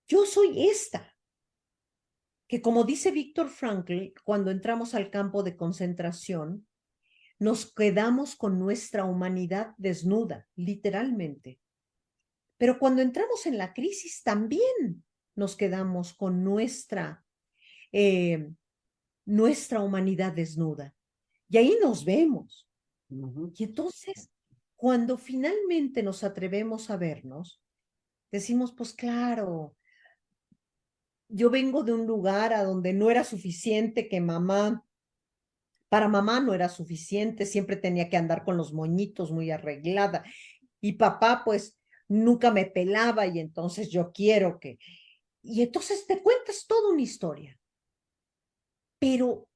Yo 0.07 0.27
soy 0.27 0.69
esta, 0.69 1.17
que 2.47 2.61
como 2.61 2.85
dice 2.85 3.13
Víctor 3.13 3.49
Frankl, 3.49 4.13
cuando 4.25 4.51
entramos 4.51 4.95
al 4.95 5.09
campo 5.09 5.43
de 5.43 5.57
concentración, 5.57 6.69
nos 7.39 7.73
quedamos 7.73 8.37
con 8.37 8.59
nuestra 8.59 9.07
humanidad 9.07 9.73
desnuda, 9.79 10.47
literalmente. 10.55 11.59
Pero 12.59 12.79
cuando 12.79 13.01
entramos 13.01 13.47
en 13.47 13.57
la 13.57 13.73
crisis 13.73 14.23
también 14.23 15.03
nos 15.35 15.57
quedamos 15.57 16.13
con 16.13 16.45
nuestra, 16.45 17.25
eh, 17.93 18.51
nuestra 19.25 19.81
humanidad 19.81 20.35
desnuda. 20.35 20.95
Y 21.49 21.57
ahí 21.57 21.79
nos 21.81 22.05
vemos. 22.05 22.68
Y 23.11 23.65
entonces, 23.65 24.31
cuando 24.77 25.17
finalmente 25.17 26.03
nos 26.03 26.25
atrevemos 26.25 26.91
a 26.91 26.97
vernos, 26.97 27.63
decimos, 28.31 28.73
pues 28.73 28.93
claro, 28.93 29.75
yo 31.29 31.51
vengo 31.51 31.83
de 31.83 31.93
un 31.93 32.07
lugar 32.07 32.53
a 32.53 32.65
donde 32.65 32.93
no 32.93 33.11
era 33.11 33.25
suficiente 33.25 34.09
que 34.09 34.21
mamá, 34.21 34.85
para 35.89 36.09
mamá 36.09 36.41
no 36.41 36.55
era 36.55 36.69
suficiente, 36.69 37.47
siempre 37.47 37.77
tenía 37.77 38.09
que 38.09 38.17
andar 38.17 38.45
con 38.45 38.57
los 38.57 38.73
moñitos 38.73 39.31
muy 39.31 39.51
arreglada. 39.51 40.25
Y 40.81 40.93
papá, 40.93 41.43
pues, 41.45 41.79
nunca 42.09 42.51
me 42.51 42.67
pelaba 42.67 43.27
y 43.27 43.39
entonces 43.39 43.91
yo 43.91 44.13
quiero 44.13 44.59
que... 44.59 44.79
Y 45.43 45.63
entonces 45.63 46.07
te 46.07 46.23
cuentas 46.23 46.67
toda 46.67 46.93
una 46.93 47.03
historia. 47.03 47.59
Pero 48.99 49.49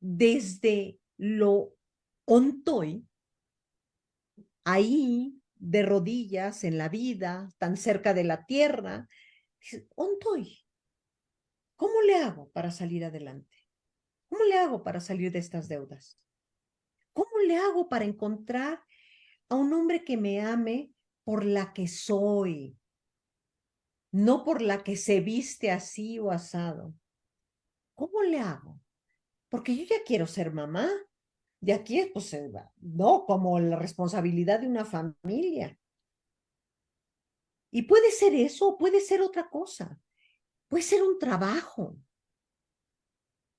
desde 0.00 0.98
lo 1.16 1.74
ontoy, 2.24 3.06
ahí 4.64 5.40
de 5.56 5.82
rodillas 5.82 6.64
en 6.64 6.78
la 6.78 6.88
vida, 6.88 7.50
tan 7.58 7.76
cerca 7.76 8.14
de 8.14 8.24
la 8.24 8.46
tierra, 8.46 9.08
ontoy. 9.94 10.64
¿Cómo 11.76 12.02
le 12.02 12.16
hago 12.16 12.50
para 12.50 12.70
salir 12.70 13.04
adelante? 13.04 13.56
¿Cómo 14.28 14.44
le 14.44 14.58
hago 14.58 14.82
para 14.82 15.00
salir 15.00 15.32
de 15.32 15.38
estas 15.38 15.68
deudas? 15.68 16.20
¿Cómo 17.12 17.38
le 17.46 17.56
hago 17.56 17.88
para 17.88 18.04
encontrar 18.04 18.84
a 19.50 19.56
un 19.56 19.72
hombre 19.72 20.04
que 20.04 20.16
me 20.16 20.40
ame 20.40 20.94
por 21.24 21.44
la 21.44 21.72
que 21.72 21.86
soy, 21.86 22.78
no 24.12 24.44
por 24.44 24.62
la 24.62 24.82
que 24.82 24.96
se 24.96 25.20
viste 25.20 25.70
así 25.70 26.18
o 26.18 26.30
asado. 26.30 26.94
¿Cómo 27.94 28.22
le 28.22 28.40
hago? 28.40 28.80
Porque 29.48 29.76
yo 29.76 29.84
ya 29.84 30.02
quiero 30.04 30.26
ser 30.26 30.52
mamá. 30.52 30.88
Y 31.60 31.72
aquí, 31.72 32.10
pues, 32.12 32.36
no, 32.80 33.24
como 33.26 33.60
la 33.60 33.76
responsabilidad 33.76 34.60
de 34.60 34.66
una 34.66 34.84
familia. 34.84 35.78
Y 37.70 37.82
puede 37.82 38.10
ser 38.10 38.34
eso, 38.34 38.76
puede 38.78 39.00
ser 39.00 39.20
otra 39.20 39.48
cosa. 39.48 40.00
Puede 40.68 40.82
ser 40.82 41.02
un 41.02 41.18
trabajo 41.18 41.96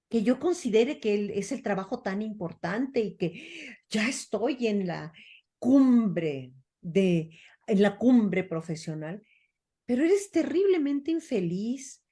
que 0.10 0.24
yo 0.24 0.40
considere 0.40 1.00
que 1.00 1.32
es 1.40 1.54
el 1.54 1.64
trabajo 1.64 2.02
tan 2.02 2.22
importante 2.22 3.00
y 3.00 3.16
que 3.16 3.78
ya 3.90 4.10
estoy 4.10 4.68
en 4.68 4.86
la 4.86 5.14
cumbre 5.58 6.54
de 6.82 7.40
en 7.68 7.82
la 7.82 7.98
cumbre 7.98 8.44
profesional, 8.44 9.26
pero 9.86 10.04
eres 10.04 10.30
terriblemente 10.32 11.12
infeliz. 11.12 12.04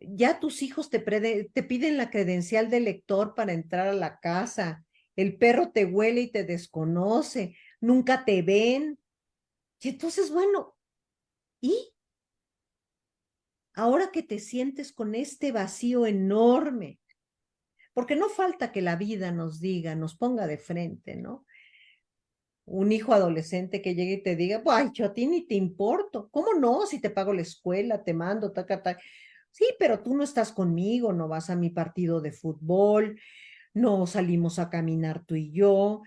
Ya 0.00 0.38
tus 0.38 0.62
hijos 0.62 0.90
te, 0.90 1.00
te 1.00 1.62
piden 1.64 1.96
la 1.96 2.10
credencial 2.10 2.70
de 2.70 2.80
lector 2.80 3.34
para 3.34 3.52
entrar 3.52 3.88
a 3.88 3.94
la 3.94 4.20
casa. 4.20 4.85
El 5.16 5.36
perro 5.38 5.72
te 5.72 5.84
huele 5.84 6.22
y 6.22 6.30
te 6.30 6.44
desconoce. 6.44 7.56
Nunca 7.80 8.24
te 8.24 8.42
ven. 8.42 8.98
Y 9.80 9.88
entonces, 9.88 10.30
bueno, 10.30 10.76
¿y? 11.60 11.92
Ahora 13.74 14.10
que 14.12 14.22
te 14.22 14.38
sientes 14.38 14.92
con 14.92 15.14
este 15.14 15.52
vacío 15.52 16.06
enorme, 16.06 16.98
porque 17.92 18.16
no 18.16 18.28
falta 18.28 18.72
que 18.72 18.82
la 18.82 18.96
vida 18.96 19.32
nos 19.32 19.60
diga, 19.60 19.94
nos 19.94 20.16
ponga 20.16 20.46
de 20.46 20.58
frente, 20.58 21.16
¿no? 21.16 21.46
un 22.66 22.90
hijo 22.90 23.12
adolescente 23.14 23.80
que 23.80 23.94
llegue 23.94 24.14
y 24.14 24.22
te 24.22 24.36
diga, 24.36 24.62
ay, 24.66 24.90
yo 24.92 25.06
a 25.06 25.14
ti 25.14 25.26
ni 25.26 25.46
te 25.46 25.54
importo. 25.54 26.28
¿Cómo 26.30 26.52
no? 26.54 26.84
Si 26.86 27.00
te 27.00 27.10
pago 27.10 27.32
la 27.32 27.42
escuela, 27.42 28.02
te 28.02 28.12
mando, 28.12 28.52
taca, 28.52 28.82
taca. 28.82 29.00
Sí, 29.52 29.64
pero 29.78 30.00
tú 30.00 30.14
no 30.14 30.24
estás 30.24 30.52
conmigo, 30.52 31.12
no 31.12 31.28
vas 31.28 31.48
a 31.48 31.56
mi 31.56 31.70
partido 31.70 32.20
de 32.20 32.32
fútbol, 32.32 33.18
no 33.76 34.06
salimos 34.06 34.58
a 34.58 34.70
caminar 34.70 35.26
tú 35.26 35.34
y 35.34 35.52
yo. 35.52 36.02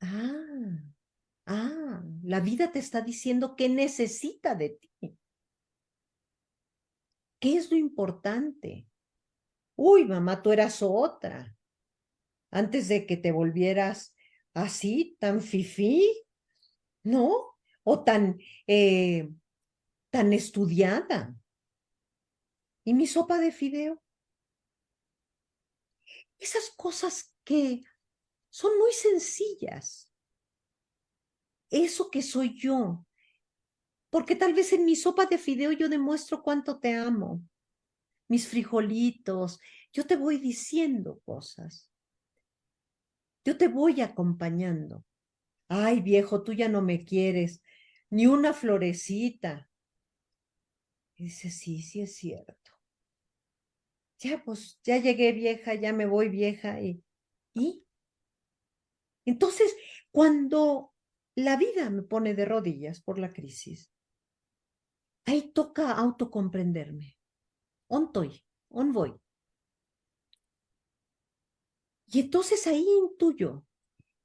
Ah, 0.00 0.82
ah, 1.46 2.04
la 2.22 2.40
vida 2.40 2.70
te 2.70 2.80
está 2.80 3.00
diciendo 3.00 3.56
qué 3.56 3.70
necesita 3.70 4.54
de 4.54 4.78
ti. 4.78 5.18
¿Qué 7.40 7.56
es 7.56 7.70
lo 7.70 7.78
importante? 7.78 8.86
Uy, 9.74 10.04
mamá, 10.04 10.42
tú 10.42 10.52
eras 10.52 10.82
otra. 10.82 11.56
Antes 12.50 12.88
de 12.88 13.06
que 13.06 13.16
te 13.16 13.32
volvieras 13.32 14.14
así, 14.52 15.16
tan 15.18 15.40
fifí, 15.40 16.24
¿no? 17.02 17.56
O 17.84 18.04
tan, 18.04 18.38
eh, 18.66 19.30
tan 20.10 20.34
estudiada. 20.34 21.34
¿Y 22.84 22.92
mi 22.92 23.06
sopa 23.06 23.38
de 23.38 23.50
fideo? 23.50 24.02
Esas 26.38 26.70
cosas 26.76 27.34
que 27.44 27.82
son 28.50 28.78
muy 28.78 28.92
sencillas. 28.92 30.10
Eso 31.70 32.10
que 32.10 32.22
soy 32.22 32.58
yo. 32.58 33.06
Porque 34.10 34.36
tal 34.36 34.54
vez 34.54 34.72
en 34.72 34.84
mi 34.84 34.96
sopa 34.96 35.26
de 35.26 35.38
fideo 35.38 35.72
yo 35.72 35.88
demuestro 35.88 36.42
cuánto 36.42 36.78
te 36.78 36.94
amo. 36.94 37.42
Mis 38.28 38.48
frijolitos, 38.48 39.60
yo 39.92 40.06
te 40.06 40.16
voy 40.16 40.38
diciendo 40.38 41.20
cosas. 41.24 41.90
Yo 43.44 43.56
te 43.56 43.68
voy 43.68 44.00
acompañando. 44.00 45.04
Ay, 45.68 46.00
viejo, 46.00 46.42
tú 46.42 46.52
ya 46.52 46.68
no 46.68 46.82
me 46.82 47.04
quieres, 47.04 47.62
ni 48.10 48.26
una 48.26 48.52
florecita. 48.52 49.68
Y 51.16 51.24
dice, 51.24 51.50
sí, 51.50 51.82
sí 51.82 52.00
es 52.00 52.16
cierto. 52.16 52.75
Ya, 54.18 54.42
pues, 54.42 54.80
ya 54.82 54.98
llegué 54.98 55.32
vieja, 55.32 55.74
ya 55.74 55.92
me 55.92 56.06
voy 56.06 56.28
vieja 56.28 56.80
y... 56.80 57.02
¿Y? 57.54 57.86
Entonces, 59.24 59.74
cuando 60.10 60.94
la 61.34 61.56
vida 61.56 61.90
me 61.90 62.02
pone 62.02 62.34
de 62.34 62.44
rodillas 62.44 63.00
por 63.02 63.18
la 63.18 63.32
crisis, 63.32 63.90
ahí 65.24 65.52
toca 65.52 65.92
autocomprenderme. 65.92 67.16
On 67.88 68.04
estoy, 68.06 68.42
on 68.68 68.92
voy. 68.92 69.14
Y 72.06 72.20
entonces 72.20 72.66
ahí 72.66 72.86
intuyo 73.02 73.66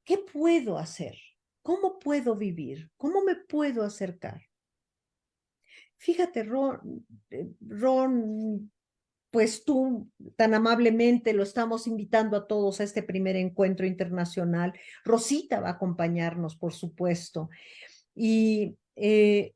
¿Qué 0.04 0.18
puedo 0.18 0.78
hacer? 0.78 1.16
¿Cómo 1.62 2.00
puedo 2.00 2.36
vivir? 2.36 2.92
¿Cómo 2.98 3.24
me 3.24 3.36
puedo 3.36 3.84
acercar? 3.84 4.42
Fíjate, 5.98 6.44
Ron, 6.44 7.06
eh, 7.30 7.54
Ron, 7.62 8.72
pues 9.32 9.64
tú 9.64 10.12
tan 10.36 10.54
amablemente 10.54 11.34
lo 11.34 11.44
estamos 11.44 11.88
invitando 11.88 12.36
a 12.36 12.48
todos 12.48 12.80
a 12.80 12.84
este 12.84 13.02
primer 13.02 13.38
encuentro 13.38 13.88
internacional. 13.88 14.74
Rosita 15.06 15.62
va 15.62 15.70
a 15.70 15.74
acompañarnos, 15.74 16.58
por 16.58 16.74
supuesto. 16.74 17.50
Y 18.14 18.78
eh, 18.98 19.56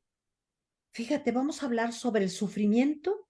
fíjate, 0.94 1.34
vamos 1.34 1.62
a 1.62 1.66
hablar 1.66 1.92
sobre 1.92 2.24
el 2.24 2.30
sufrimiento, 2.30 3.28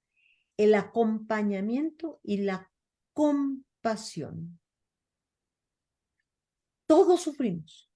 el 0.55 0.75
acompañamiento 0.75 2.19
y 2.21 2.37
la 2.37 2.71
compasión. 3.13 4.59
Todos 6.85 7.21
sufrimos, 7.21 7.91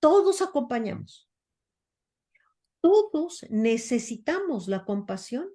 todos 0.00 0.40
acompañamos, 0.40 1.30
todos 2.80 3.44
necesitamos 3.50 4.68
la 4.68 4.86
compasión 4.86 5.50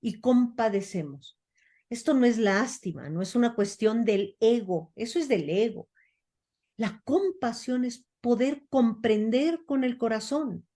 y 0.00 0.20
compadecemos. 0.20 1.39
Esto 1.90 2.14
no 2.14 2.24
es 2.24 2.38
lástima, 2.38 3.08
no 3.10 3.20
es 3.20 3.34
una 3.34 3.54
cuestión 3.54 4.04
del 4.04 4.36
ego, 4.38 4.92
eso 4.94 5.18
es 5.18 5.28
del 5.28 5.50
ego. 5.50 5.88
La 6.76 7.02
compasión 7.04 7.84
es 7.84 8.06
poder 8.20 8.66
comprender 8.68 9.64
con 9.66 9.82
el 9.82 9.98
corazón 9.98 10.66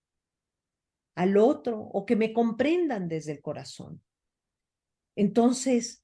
al 1.15 1.37
otro 1.37 1.79
o 1.79 2.05
que 2.05 2.17
me 2.17 2.33
comprendan 2.33 3.07
desde 3.07 3.31
el 3.31 3.41
corazón. 3.41 4.03
Entonces, 5.15 6.03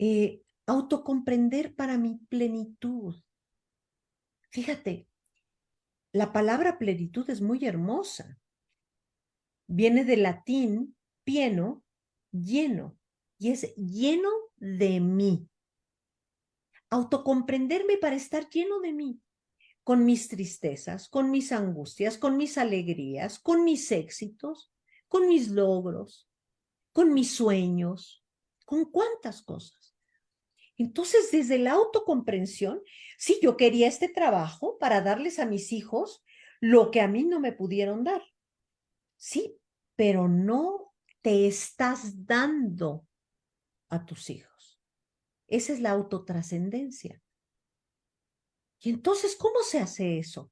eh, 0.00 0.42
autocomprender 0.66 1.76
para 1.76 1.96
mi 1.96 2.16
plenitud. 2.28 3.22
Fíjate, 4.50 5.08
la 6.12 6.32
palabra 6.32 6.78
plenitud 6.78 7.28
es 7.30 7.40
muy 7.40 7.64
hermosa. 7.64 8.40
Viene 9.68 10.04
del 10.04 10.24
latín 10.24 10.96
pieno, 11.24 11.84
lleno, 12.32 12.98
y 13.38 13.50
es 13.50 13.74
lleno 13.76 14.30
de 14.56 15.00
mí. 15.00 15.48
Autocomprenderme 16.90 17.98
para 17.98 18.16
estar 18.16 18.48
lleno 18.48 18.80
de 18.80 18.92
mí, 18.92 19.20
con 19.82 20.04
mis 20.04 20.28
tristezas, 20.28 21.08
con 21.08 21.30
mis 21.30 21.52
angustias, 21.52 22.18
con 22.18 22.36
mis 22.36 22.56
alegrías, 22.58 23.38
con 23.38 23.64
mis 23.64 23.90
éxitos, 23.92 24.72
con 25.08 25.28
mis 25.28 25.48
logros, 25.48 26.28
con 26.92 27.12
mis 27.12 27.34
sueños, 27.34 28.24
con 28.64 28.84
cuántas 28.90 29.42
cosas. 29.42 29.96
Entonces, 30.76 31.30
desde 31.30 31.58
la 31.58 31.72
autocomprensión, 31.72 32.82
sí, 33.18 33.38
yo 33.42 33.56
quería 33.56 33.86
este 33.86 34.08
trabajo 34.08 34.78
para 34.78 35.00
darles 35.00 35.38
a 35.38 35.46
mis 35.46 35.72
hijos 35.72 36.24
lo 36.60 36.90
que 36.90 37.00
a 37.00 37.08
mí 37.08 37.24
no 37.24 37.40
me 37.40 37.52
pudieron 37.52 38.04
dar. 38.04 38.22
Sí, 39.16 39.58
pero 39.96 40.28
no 40.28 40.94
te 41.22 41.46
estás 41.46 42.26
dando 42.26 43.06
a 43.94 44.06
tus 44.06 44.30
hijos. 44.30 44.80
Esa 45.46 45.72
es 45.72 45.80
la 45.80 45.90
autotrascendencia. 45.90 47.22
Y 48.80 48.90
entonces, 48.90 49.36
¿cómo 49.36 49.62
se 49.62 49.78
hace 49.78 50.18
eso? 50.18 50.50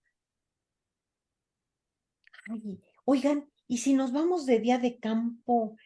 oigan, 3.04 3.48
¿y 3.68 3.78
si 3.78 3.94
nos 3.94 4.12
vamos 4.12 4.46
de 4.46 4.58
día 4.58 4.78
de 4.78 4.98
campo 4.98 5.76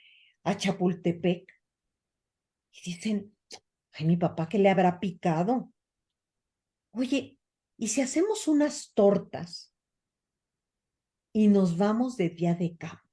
a 0.42 0.57
Chapultepec? 0.57 1.53
Y 2.73 2.92
dicen, 2.92 3.37
ay, 3.92 4.07
mi 4.07 4.16
papá, 4.16 4.49
¿qué 4.49 4.59
le 4.59 4.71
habrá 4.71 5.01
picado? 5.01 5.73
Oye, 6.92 7.38
¿y 7.77 7.88
si 7.88 8.01
hacemos 8.01 8.49
unas 8.49 8.92
tortas 8.95 9.75
y 11.33 11.49
nos 11.49 11.77
vamos 11.77 12.16
de 12.16 12.31
día 12.31 12.55
de 12.55 12.77
campo? 12.77 13.06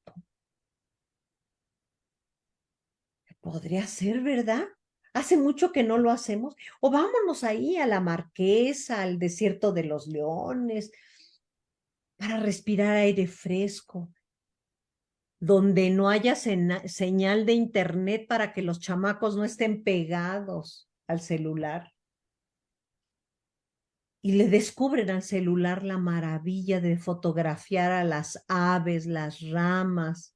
Podría 3.44 3.86
ser, 3.88 4.22
¿verdad? 4.22 4.70
Hace 5.14 5.36
mucho 5.36 5.74
que 5.74 5.84
no 5.84 5.98
lo 5.98 6.12
hacemos. 6.12 6.56
O 6.80 6.90
vámonos 6.90 7.44
ahí 7.44 7.76
a 7.76 7.86
la 7.86 8.00
Marquesa, 8.00 9.02
al 9.02 9.20
desierto 9.20 9.74
de 9.74 9.84
los 9.84 10.08
leones, 10.08 10.94
para 12.16 12.40
respirar 12.40 12.96
aire 12.96 13.28
fresco, 13.28 14.14
donde 15.42 15.90
no 15.90 16.08
haya 16.08 16.36
señal 16.36 17.46
de 17.46 17.52
internet 17.52 18.28
para 18.30 18.54
que 18.54 18.62
los 18.62 18.80
chamacos 18.80 19.36
no 19.36 19.44
estén 19.44 19.84
pegados 19.84 20.90
al 21.06 21.20
celular. 21.20 21.94
Y 24.22 24.36
le 24.38 24.48
descubren 24.48 25.10
al 25.10 25.22
celular 25.22 25.84
la 25.84 25.98
maravilla 25.98 26.80
de 26.80 26.98
fotografiar 26.98 27.92
a 27.92 28.06
las 28.06 28.46
aves, 28.48 29.06
las 29.06 29.42
ramas, 29.42 30.33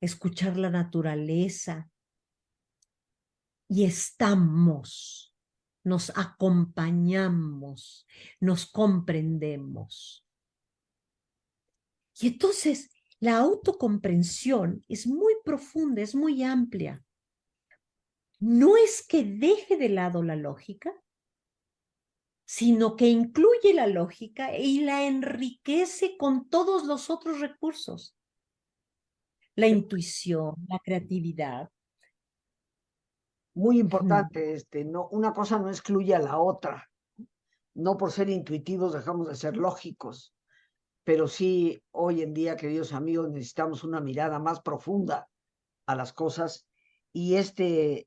escuchar 0.00 0.56
la 0.56 0.70
naturaleza, 0.70 1.90
y 3.68 3.84
estamos, 3.84 5.34
nos 5.84 6.10
acompañamos, 6.16 8.06
nos 8.40 8.66
comprendemos. 8.66 10.26
Y 12.20 12.28
entonces 12.28 12.90
la 13.20 13.38
autocomprensión 13.38 14.84
es 14.88 15.06
muy 15.06 15.34
profunda, 15.44 16.02
es 16.02 16.14
muy 16.14 16.42
amplia. 16.42 17.04
No 18.40 18.76
es 18.76 19.06
que 19.06 19.24
deje 19.24 19.76
de 19.76 19.88
lado 19.90 20.22
la 20.22 20.36
lógica, 20.36 20.92
sino 22.46 22.96
que 22.96 23.08
incluye 23.08 23.74
la 23.74 23.86
lógica 23.86 24.56
y 24.56 24.80
la 24.80 25.06
enriquece 25.06 26.16
con 26.16 26.48
todos 26.48 26.86
los 26.86 27.10
otros 27.10 27.40
recursos. 27.40 28.17
La 29.58 29.66
intuición, 29.66 30.54
la 30.68 30.78
creatividad, 30.78 31.68
muy 33.54 33.80
importante, 33.80 34.52
este, 34.52 34.84
no, 34.84 35.08
una 35.08 35.32
cosa 35.32 35.58
no 35.58 35.68
excluye 35.68 36.14
a 36.14 36.20
la 36.20 36.38
otra. 36.38 36.88
No 37.74 37.96
por 37.96 38.12
ser 38.12 38.30
intuitivos 38.30 38.92
dejamos 38.92 39.26
de 39.26 39.34
ser 39.34 39.56
lógicos, 39.56 40.32
pero 41.02 41.26
sí 41.26 41.82
hoy 41.90 42.22
en 42.22 42.34
día, 42.34 42.56
queridos 42.56 42.92
amigos, 42.92 43.32
necesitamos 43.32 43.82
una 43.82 44.00
mirada 44.00 44.38
más 44.38 44.60
profunda 44.60 45.28
a 45.86 45.96
las 45.96 46.12
cosas 46.12 46.68
y 47.12 47.34
este 47.34 48.06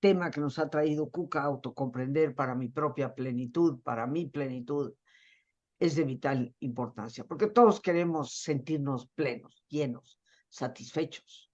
tema 0.00 0.32
que 0.32 0.40
nos 0.40 0.58
ha 0.58 0.68
traído 0.68 1.10
Cuca, 1.10 1.44
autocomprender 1.44 2.34
para 2.34 2.56
mi 2.56 2.68
propia 2.70 3.14
plenitud, 3.14 3.80
para 3.84 4.08
mi 4.08 4.26
plenitud, 4.26 4.94
es 5.78 5.94
de 5.94 6.02
vital 6.02 6.56
importancia, 6.58 7.22
porque 7.22 7.46
todos 7.46 7.80
queremos 7.80 8.40
sentirnos 8.40 9.06
plenos, 9.14 9.64
llenos, 9.68 10.18
satisfechos. 10.52 11.50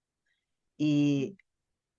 Y 0.76 1.38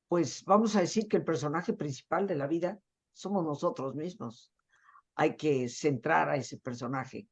pues 0.07 0.43
vamos 0.43 0.75
a 0.75 0.81
decir 0.81 1.07
que 1.07 1.17
el 1.17 1.23
personaje 1.23 1.73
principal 1.73 2.27
de 2.27 2.35
la 2.35 2.45
vida 2.45 2.79
somos 3.13 3.43
nosotros 3.45 3.95
mismos. 3.95 4.53
Hay 5.15 5.35
que 5.35 5.69
centrar 5.69 6.29
a 6.29 6.35
ese 6.35 6.57
personaje 6.57 7.27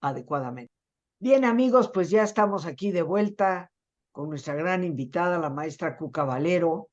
adecuadamente. 0.00 0.72
Bien 1.18 1.44
amigos, 1.44 1.90
pues 1.92 2.10
ya 2.10 2.22
estamos 2.22 2.64
aquí 2.64 2.92
de 2.92 3.02
vuelta 3.02 3.72
con 4.12 4.30
nuestra 4.30 4.54
gran 4.54 4.84
invitada, 4.84 5.38
la 5.38 5.50
maestra 5.50 5.96
Cuca 5.96 6.24
Valero. 6.24 6.90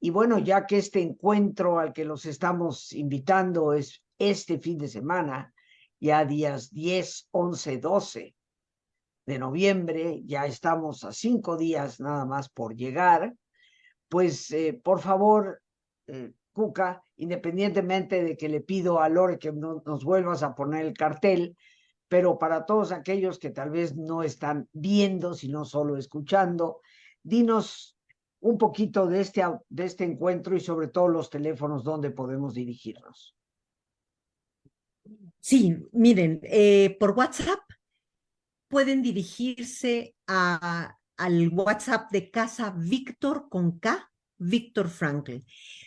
Y 0.00 0.10
bueno, 0.10 0.38
ya 0.38 0.64
que 0.64 0.78
este 0.78 1.02
encuentro 1.02 1.78
al 1.78 1.92
que 1.92 2.04
los 2.04 2.24
estamos 2.24 2.92
invitando 2.92 3.74
es 3.74 4.02
este 4.18 4.58
fin 4.58 4.78
de 4.78 4.88
semana, 4.88 5.52
ya 6.00 6.24
días 6.24 6.70
10, 6.70 7.28
11, 7.30 7.78
12 7.78 8.37
de 9.28 9.38
noviembre, 9.38 10.22
ya 10.24 10.46
estamos 10.46 11.04
a 11.04 11.12
cinco 11.12 11.56
días 11.56 12.00
nada 12.00 12.24
más 12.24 12.48
por 12.48 12.74
llegar 12.74 13.34
pues 14.08 14.50
eh, 14.52 14.80
por 14.82 15.00
favor, 15.00 15.62
eh, 16.06 16.32
Cuca, 16.52 17.02
independientemente 17.16 18.24
de 18.24 18.36
que 18.36 18.48
le 18.48 18.60
pido 18.60 19.00
a 19.00 19.08
Lore 19.08 19.38
que 19.38 19.52
nos 19.52 20.04
vuelvas 20.04 20.42
a 20.42 20.54
poner 20.54 20.86
el 20.86 20.94
cartel, 20.94 21.56
pero 22.08 22.38
para 22.38 22.66
todos 22.66 22.90
aquellos 22.90 23.38
que 23.38 23.50
tal 23.50 23.70
vez 23.70 23.94
no 23.94 24.22
están 24.22 24.68
viendo, 24.72 25.34
sino 25.34 25.64
solo 25.64 25.96
escuchando, 25.96 26.80
dinos 27.22 27.96
un 28.40 28.58
poquito 28.58 29.06
de 29.06 29.20
este, 29.20 29.42
de 29.68 29.84
este 29.84 30.04
encuentro 30.04 30.56
y 30.56 30.60
sobre 30.60 30.88
todo 30.88 31.08
los 31.08 31.30
teléfonos 31.30 31.84
donde 31.84 32.10
podemos 32.10 32.54
dirigirnos. 32.54 33.36
Sí, 35.38 35.76
miren, 35.92 36.40
eh, 36.42 36.96
por 36.98 37.12
WhatsApp 37.12 37.60
pueden 38.68 39.02
dirigirse 39.02 40.14
a 40.26 40.98
al 41.18 41.48
WhatsApp 41.48 42.10
de 42.12 42.30
casa 42.30 42.70
Víctor 42.70 43.48
con 43.48 43.80
K, 43.80 44.08
Víctor 44.38 44.88
Franklin, 44.88 45.44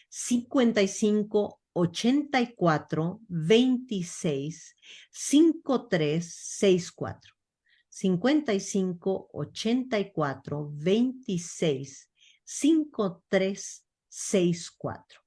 55 0.10 1.62
84 1.74 3.22
26 3.30 4.76
5364. 5.10 7.34
55 7.88 9.30
84 9.32 10.70
26 10.74 12.10
5364. 12.44 15.22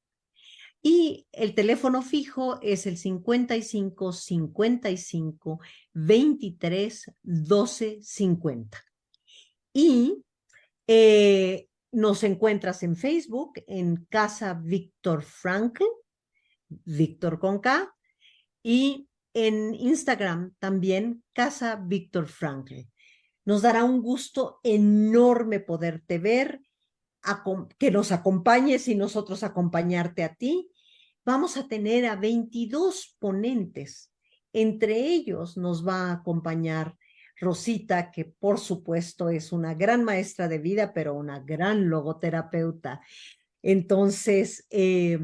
Y 0.86 1.26
el 1.32 1.54
teléfono 1.54 2.02
fijo 2.02 2.60
es 2.60 2.86
el 2.86 2.98
55 2.98 4.12
55 4.12 5.60
23 5.94 7.12
12 7.22 7.98
50. 8.02 8.84
Y 9.72 10.22
eh, 10.86 11.68
nos 11.90 12.22
encuentras 12.22 12.82
en 12.82 12.96
Facebook, 12.96 13.64
en 13.66 14.04
Casa 14.10 14.52
Víctor 14.62 15.22
Frankl, 15.22 15.84
Víctor 16.68 17.38
con 17.38 17.60
K, 17.60 17.90
y 18.62 19.08
en 19.32 19.74
Instagram 19.74 20.54
también, 20.58 21.24
Casa 21.32 21.76
Víctor 21.76 22.28
Frankl. 22.28 22.80
Nos 23.46 23.62
dará 23.62 23.84
un 23.84 24.02
gusto 24.02 24.60
enorme 24.62 25.60
poderte 25.60 26.18
ver, 26.18 26.60
que 27.78 27.90
nos 27.90 28.12
acompañes 28.12 28.86
y 28.86 28.94
nosotros 28.94 29.42
acompañarte 29.44 30.24
a 30.24 30.34
ti 30.34 30.68
vamos 31.24 31.56
a 31.56 31.68
tener 31.68 32.06
a 32.06 32.16
22 32.16 33.16
ponentes. 33.18 34.12
Entre 34.52 34.98
ellos 35.08 35.56
nos 35.56 35.86
va 35.86 36.08
a 36.08 36.12
acompañar 36.12 36.96
Rosita, 37.40 38.10
que 38.10 38.24
por 38.24 38.60
supuesto 38.60 39.28
es 39.28 39.52
una 39.52 39.74
gran 39.74 40.04
maestra 40.04 40.48
de 40.48 40.58
vida, 40.58 40.92
pero 40.94 41.14
una 41.14 41.40
gran 41.40 41.88
logoterapeuta. 41.88 43.00
Entonces, 43.62 44.66
eh, 44.70 45.18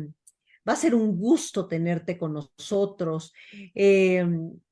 va 0.69 0.73
a 0.73 0.77
ser 0.77 0.95
un 0.95 1.17
gusto 1.17 1.69
tenerte 1.69 2.19
con 2.19 2.33
nosotros. 2.33 3.33
Eh, 3.75 4.27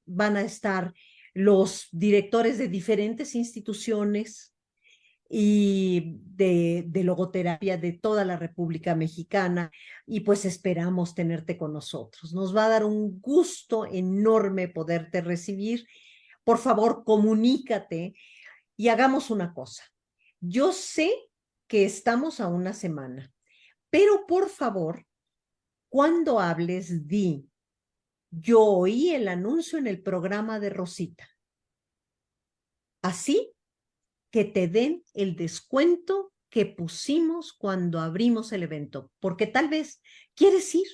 van 0.07 0.37
a 0.37 0.43
estar 0.43 0.93
los 1.35 1.89
directores 1.93 2.59
de 2.59 2.69
diferentes 2.69 3.35
instituciones, 3.35 4.55
y 5.29 6.21
de, 6.35 6.91
logoterapia 7.05 7.77
de 7.77 7.93
toda 7.93 8.25
la 8.25 8.37
República 8.37 8.95
Mexicana 8.95 9.71
y 10.07 10.21
pues 10.21 10.45
esperamos 10.45 11.15
tenerte 11.15 11.59
con 11.59 11.73
nosotros. 11.73 12.33
Nos 12.33 12.57
va 12.57 12.67
a 12.67 12.71
dar 12.71 12.85
un 12.85 13.21
gusto 13.21 13.87
enorme 13.87 14.69
poderte 14.69 15.21
recibir. 15.21 15.87
Por 16.45 16.59
favor, 16.59 17.05
comunícate 17.05 18.15
y 18.77 18.89
hagamos 18.89 19.31
una 19.31 19.53
cosa. 19.53 19.85
Yo 20.41 20.73
sé 20.73 21.13
que 21.67 21.85
estamos 21.85 22.41
a 22.41 22.49
una 22.49 22.73
semana, 22.73 23.31
pero 23.91 24.27
por 24.27 24.49
favor, 24.49 25.05
cuando 25.91 26.41
hables, 26.41 27.07
di, 27.07 27.51
yo 28.31 28.63
oí 28.63 29.11
el 29.11 29.29
anuncio 29.29 29.79
en 29.79 29.87
el 29.87 30.03
programa 30.03 30.61
de 30.61 30.71
Rosita. 30.71 31.29
Así 33.03 33.53
que 34.31 34.45
te 34.45 34.69
den 34.69 35.05
el 35.15 35.37
descuento 35.37 36.33
que 36.51 36.67
pusimos 36.67 37.53
cuando 37.53 38.01
abrimos 38.01 38.53
el 38.53 38.63
evento, 38.63 39.11
porque 39.21 39.47
tal 39.47 39.69
vez 39.69 40.01
quieres 40.35 40.75
ir, 40.75 40.89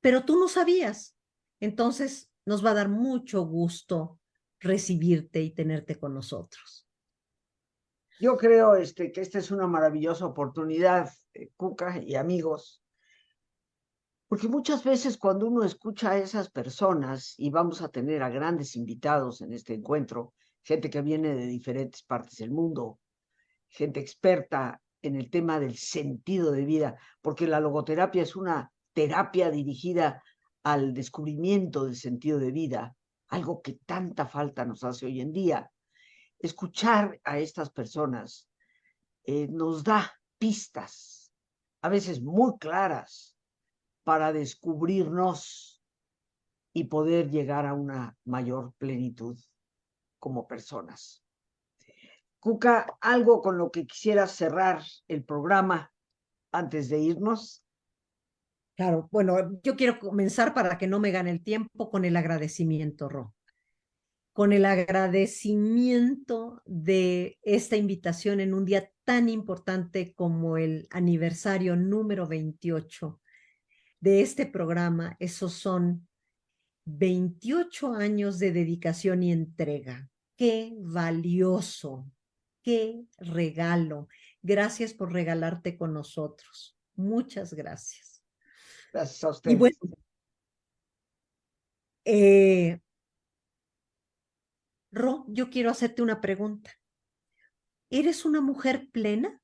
pero 0.00 0.24
tú 0.24 0.38
no 0.38 0.48
sabías. 0.48 1.16
Entonces, 1.60 2.30
nos 2.44 2.64
va 2.64 2.70
a 2.70 2.74
dar 2.74 2.88
mucho 2.88 3.44
gusto 3.46 4.20
recibirte 4.60 5.42
y 5.42 5.50
tenerte 5.50 5.98
con 5.98 6.14
nosotros. 6.14 6.88
Yo 8.18 8.36
creo 8.36 8.76
este, 8.76 9.12
que 9.12 9.20
esta 9.20 9.38
es 9.38 9.50
una 9.50 9.66
maravillosa 9.66 10.26
oportunidad, 10.26 11.10
eh, 11.34 11.50
Cuca 11.56 12.00
y 12.02 12.14
amigos, 12.14 12.82
porque 14.28 14.48
muchas 14.48 14.82
veces 14.82 15.18
cuando 15.18 15.46
uno 15.46 15.62
escucha 15.64 16.12
a 16.12 16.18
esas 16.18 16.50
personas, 16.50 17.34
y 17.36 17.50
vamos 17.50 17.82
a 17.82 17.88
tener 17.88 18.22
a 18.22 18.30
grandes 18.30 18.74
invitados 18.74 19.40
en 19.42 19.52
este 19.52 19.74
encuentro, 19.74 20.34
gente 20.66 20.90
que 20.90 21.00
viene 21.00 21.32
de 21.32 21.46
diferentes 21.46 22.02
partes 22.02 22.38
del 22.38 22.50
mundo, 22.50 22.98
gente 23.68 24.00
experta 24.00 24.82
en 25.00 25.14
el 25.14 25.30
tema 25.30 25.60
del 25.60 25.76
sentido 25.76 26.50
de 26.50 26.64
vida, 26.64 26.98
porque 27.22 27.46
la 27.46 27.60
logoterapia 27.60 28.24
es 28.24 28.34
una 28.34 28.72
terapia 28.92 29.52
dirigida 29.52 30.24
al 30.64 30.92
descubrimiento 30.92 31.84
del 31.84 31.94
sentido 31.94 32.40
de 32.40 32.50
vida, 32.50 32.96
algo 33.28 33.62
que 33.62 33.74
tanta 33.86 34.26
falta 34.26 34.64
nos 34.64 34.82
hace 34.82 35.06
hoy 35.06 35.20
en 35.20 35.32
día. 35.32 35.70
Escuchar 36.36 37.20
a 37.22 37.38
estas 37.38 37.70
personas 37.70 38.48
eh, 39.22 39.46
nos 39.46 39.84
da 39.84 40.18
pistas, 40.36 41.30
a 41.80 41.88
veces 41.88 42.20
muy 42.20 42.58
claras, 42.58 43.36
para 44.02 44.32
descubrirnos 44.32 45.80
y 46.72 46.84
poder 46.84 47.30
llegar 47.30 47.66
a 47.66 47.74
una 47.74 48.16
mayor 48.24 48.72
plenitud 48.78 49.38
como 50.18 50.46
personas. 50.46 51.22
Cuca, 52.38 52.96
algo 53.00 53.40
con 53.40 53.58
lo 53.58 53.70
que 53.70 53.86
quisiera 53.86 54.26
cerrar 54.26 54.82
el 55.08 55.24
programa 55.24 55.92
antes 56.52 56.88
de 56.88 56.98
irnos. 56.98 57.64
Claro, 58.76 59.08
bueno, 59.10 59.58
yo 59.62 59.74
quiero 59.74 59.98
comenzar 59.98 60.54
para 60.54 60.76
que 60.78 60.86
no 60.86 61.00
me 61.00 61.10
gane 61.10 61.30
el 61.30 61.42
tiempo 61.42 61.90
con 61.90 62.04
el 62.04 62.16
agradecimiento, 62.16 63.08
Ro. 63.08 63.34
Con 64.32 64.52
el 64.52 64.66
agradecimiento 64.66 66.62
de 66.66 67.38
esta 67.42 67.76
invitación 67.76 68.40
en 68.40 68.52
un 68.52 68.66
día 68.66 68.90
tan 69.04 69.28
importante 69.30 70.14
como 70.14 70.58
el 70.58 70.86
aniversario 70.90 71.74
número 71.74 72.26
28 72.26 73.20
de 74.00 74.20
este 74.20 74.44
programa. 74.44 75.16
Esos 75.20 75.54
son 75.54 76.06
28 76.86 77.94
años 77.94 78.38
de 78.38 78.52
dedicación 78.52 79.22
y 79.22 79.32
entrega. 79.32 80.08
Qué 80.36 80.72
valioso, 80.78 82.10
qué 82.62 83.04
regalo. 83.18 84.08
Gracias 84.40 84.94
por 84.94 85.12
regalarte 85.12 85.76
con 85.76 85.92
nosotros. 85.92 86.78
Muchas 86.94 87.52
gracias. 87.52 88.22
Gracias 88.92 89.24
a 89.24 89.30
usted. 89.30 89.50
Y 89.50 89.54
bueno, 89.56 89.76
eh, 92.04 92.80
Ro, 94.92 95.24
yo 95.28 95.50
quiero 95.50 95.70
hacerte 95.70 96.02
una 96.02 96.20
pregunta. 96.20 96.70
¿Eres 97.90 98.24
una 98.24 98.40
mujer 98.40 98.88
plena? 98.92 99.42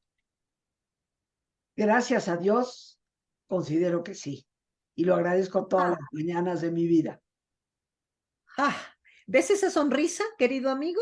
Gracias 1.76 2.28
a 2.28 2.36
Dios, 2.36 3.00
considero 3.48 4.04
que 4.04 4.14
sí. 4.14 4.46
Y 4.94 5.04
lo 5.04 5.14
agradezco 5.14 5.66
todas 5.66 5.90
las 5.90 6.08
mañanas 6.12 6.60
de 6.60 6.70
mi 6.70 6.86
vida. 6.86 7.20
Ah, 8.58 8.76
¿Ves 9.26 9.50
esa 9.50 9.70
sonrisa, 9.70 10.24
querido 10.36 10.70
amigo? 10.70 11.00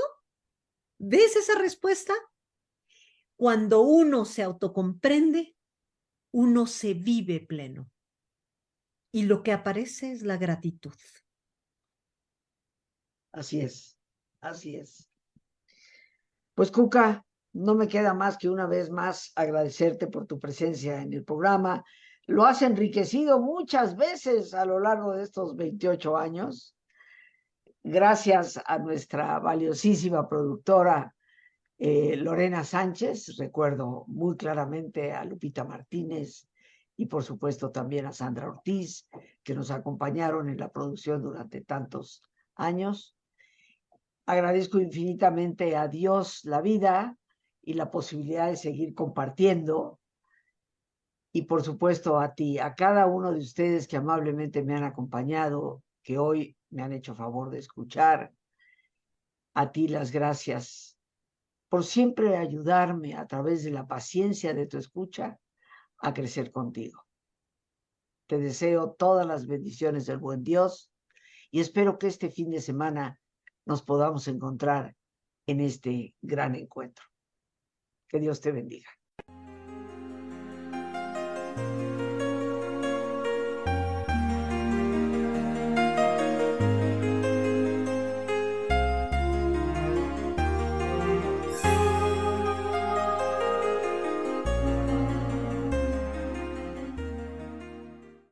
¿Ves 0.98 1.36
esa 1.36 1.58
respuesta? 1.58 2.14
Cuando 3.36 3.80
uno 3.80 4.24
se 4.24 4.42
autocomprende, 4.42 5.56
uno 6.32 6.66
se 6.66 6.94
vive 6.94 7.40
pleno. 7.40 7.90
Y 9.12 9.24
lo 9.24 9.42
que 9.42 9.52
aparece 9.52 10.12
es 10.12 10.22
la 10.22 10.36
gratitud. 10.36 10.94
Así 13.32 13.60
es, 13.60 13.98
así 14.40 14.76
es. 14.76 15.08
Pues 16.54 16.70
Cuca, 16.70 17.26
no 17.52 17.74
me 17.74 17.88
queda 17.88 18.14
más 18.14 18.36
que 18.36 18.48
una 18.48 18.66
vez 18.66 18.90
más 18.90 19.32
agradecerte 19.34 20.06
por 20.06 20.26
tu 20.26 20.38
presencia 20.38 21.00
en 21.00 21.12
el 21.14 21.24
programa. 21.24 21.84
Lo 22.26 22.44
has 22.44 22.62
enriquecido 22.62 23.40
muchas 23.40 23.96
veces 23.96 24.54
a 24.54 24.64
lo 24.64 24.78
largo 24.78 25.14
de 25.14 25.24
estos 25.24 25.56
28 25.56 26.16
años 26.16 26.76
gracias 27.82 28.60
a 28.64 28.78
nuestra 28.78 29.38
valiosísima 29.38 30.28
productora 30.28 31.14
eh, 31.78 32.16
Lorena 32.16 32.62
Sánchez, 32.62 33.38
recuerdo 33.38 34.04
muy 34.06 34.36
claramente 34.36 35.12
a 35.12 35.24
Lupita 35.24 35.64
Martínez 35.64 36.46
y 36.96 37.06
por 37.06 37.24
supuesto 37.24 37.70
también 37.70 38.04
a 38.04 38.12
Sandra 38.12 38.48
Ortiz, 38.48 39.08
que 39.42 39.54
nos 39.54 39.70
acompañaron 39.70 40.50
en 40.50 40.58
la 40.58 40.68
producción 40.68 41.22
durante 41.22 41.62
tantos 41.62 42.22
años. 42.54 43.16
Agradezco 44.26 44.78
infinitamente 44.78 45.74
a 45.74 45.88
Dios 45.88 46.44
la 46.44 46.60
vida 46.60 47.16
y 47.62 47.72
la 47.72 47.90
posibilidad 47.90 48.48
de 48.48 48.56
seguir 48.56 48.94
compartiendo. 48.94 49.98
Y 51.32 51.42
por 51.42 51.62
supuesto 51.62 52.20
a 52.20 52.34
ti, 52.34 52.58
a 52.58 52.74
cada 52.74 53.06
uno 53.06 53.32
de 53.32 53.38
ustedes 53.38 53.88
que 53.88 53.96
amablemente 53.96 54.62
me 54.62 54.74
han 54.74 54.84
acompañado, 54.84 55.82
que 56.02 56.18
hoy 56.18 56.58
me 56.70 56.82
han 56.82 56.92
hecho 56.92 57.14
favor 57.14 57.50
de 57.50 57.58
escuchar. 57.58 58.32
A 59.54 59.72
ti 59.72 59.88
las 59.88 60.10
gracias 60.10 60.96
por 61.68 61.84
siempre 61.84 62.36
ayudarme 62.36 63.14
a 63.14 63.26
través 63.26 63.64
de 63.64 63.70
la 63.70 63.86
paciencia 63.86 64.54
de 64.54 64.66
tu 64.66 64.78
escucha 64.78 65.38
a 65.98 66.14
crecer 66.14 66.50
contigo. 66.50 67.04
Te 68.26 68.38
deseo 68.38 68.92
todas 68.92 69.26
las 69.26 69.46
bendiciones 69.46 70.06
del 70.06 70.18
buen 70.18 70.42
Dios 70.42 70.92
y 71.50 71.60
espero 71.60 71.98
que 71.98 72.06
este 72.06 72.30
fin 72.30 72.50
de 72.50 72.60
semana 72.60 73.20
nos 73.66 73.82
podamos 73.82 74.28
encontrar 74.28 74.96
en 75.46 75.60
este 75.60 76.14
gran 76.22 76.54
encuentro. 76.54 77.04
Que 78.08 78.20
Dios 78.20 78.40
te 78.40 78.52
bendiga. 78.52 78.99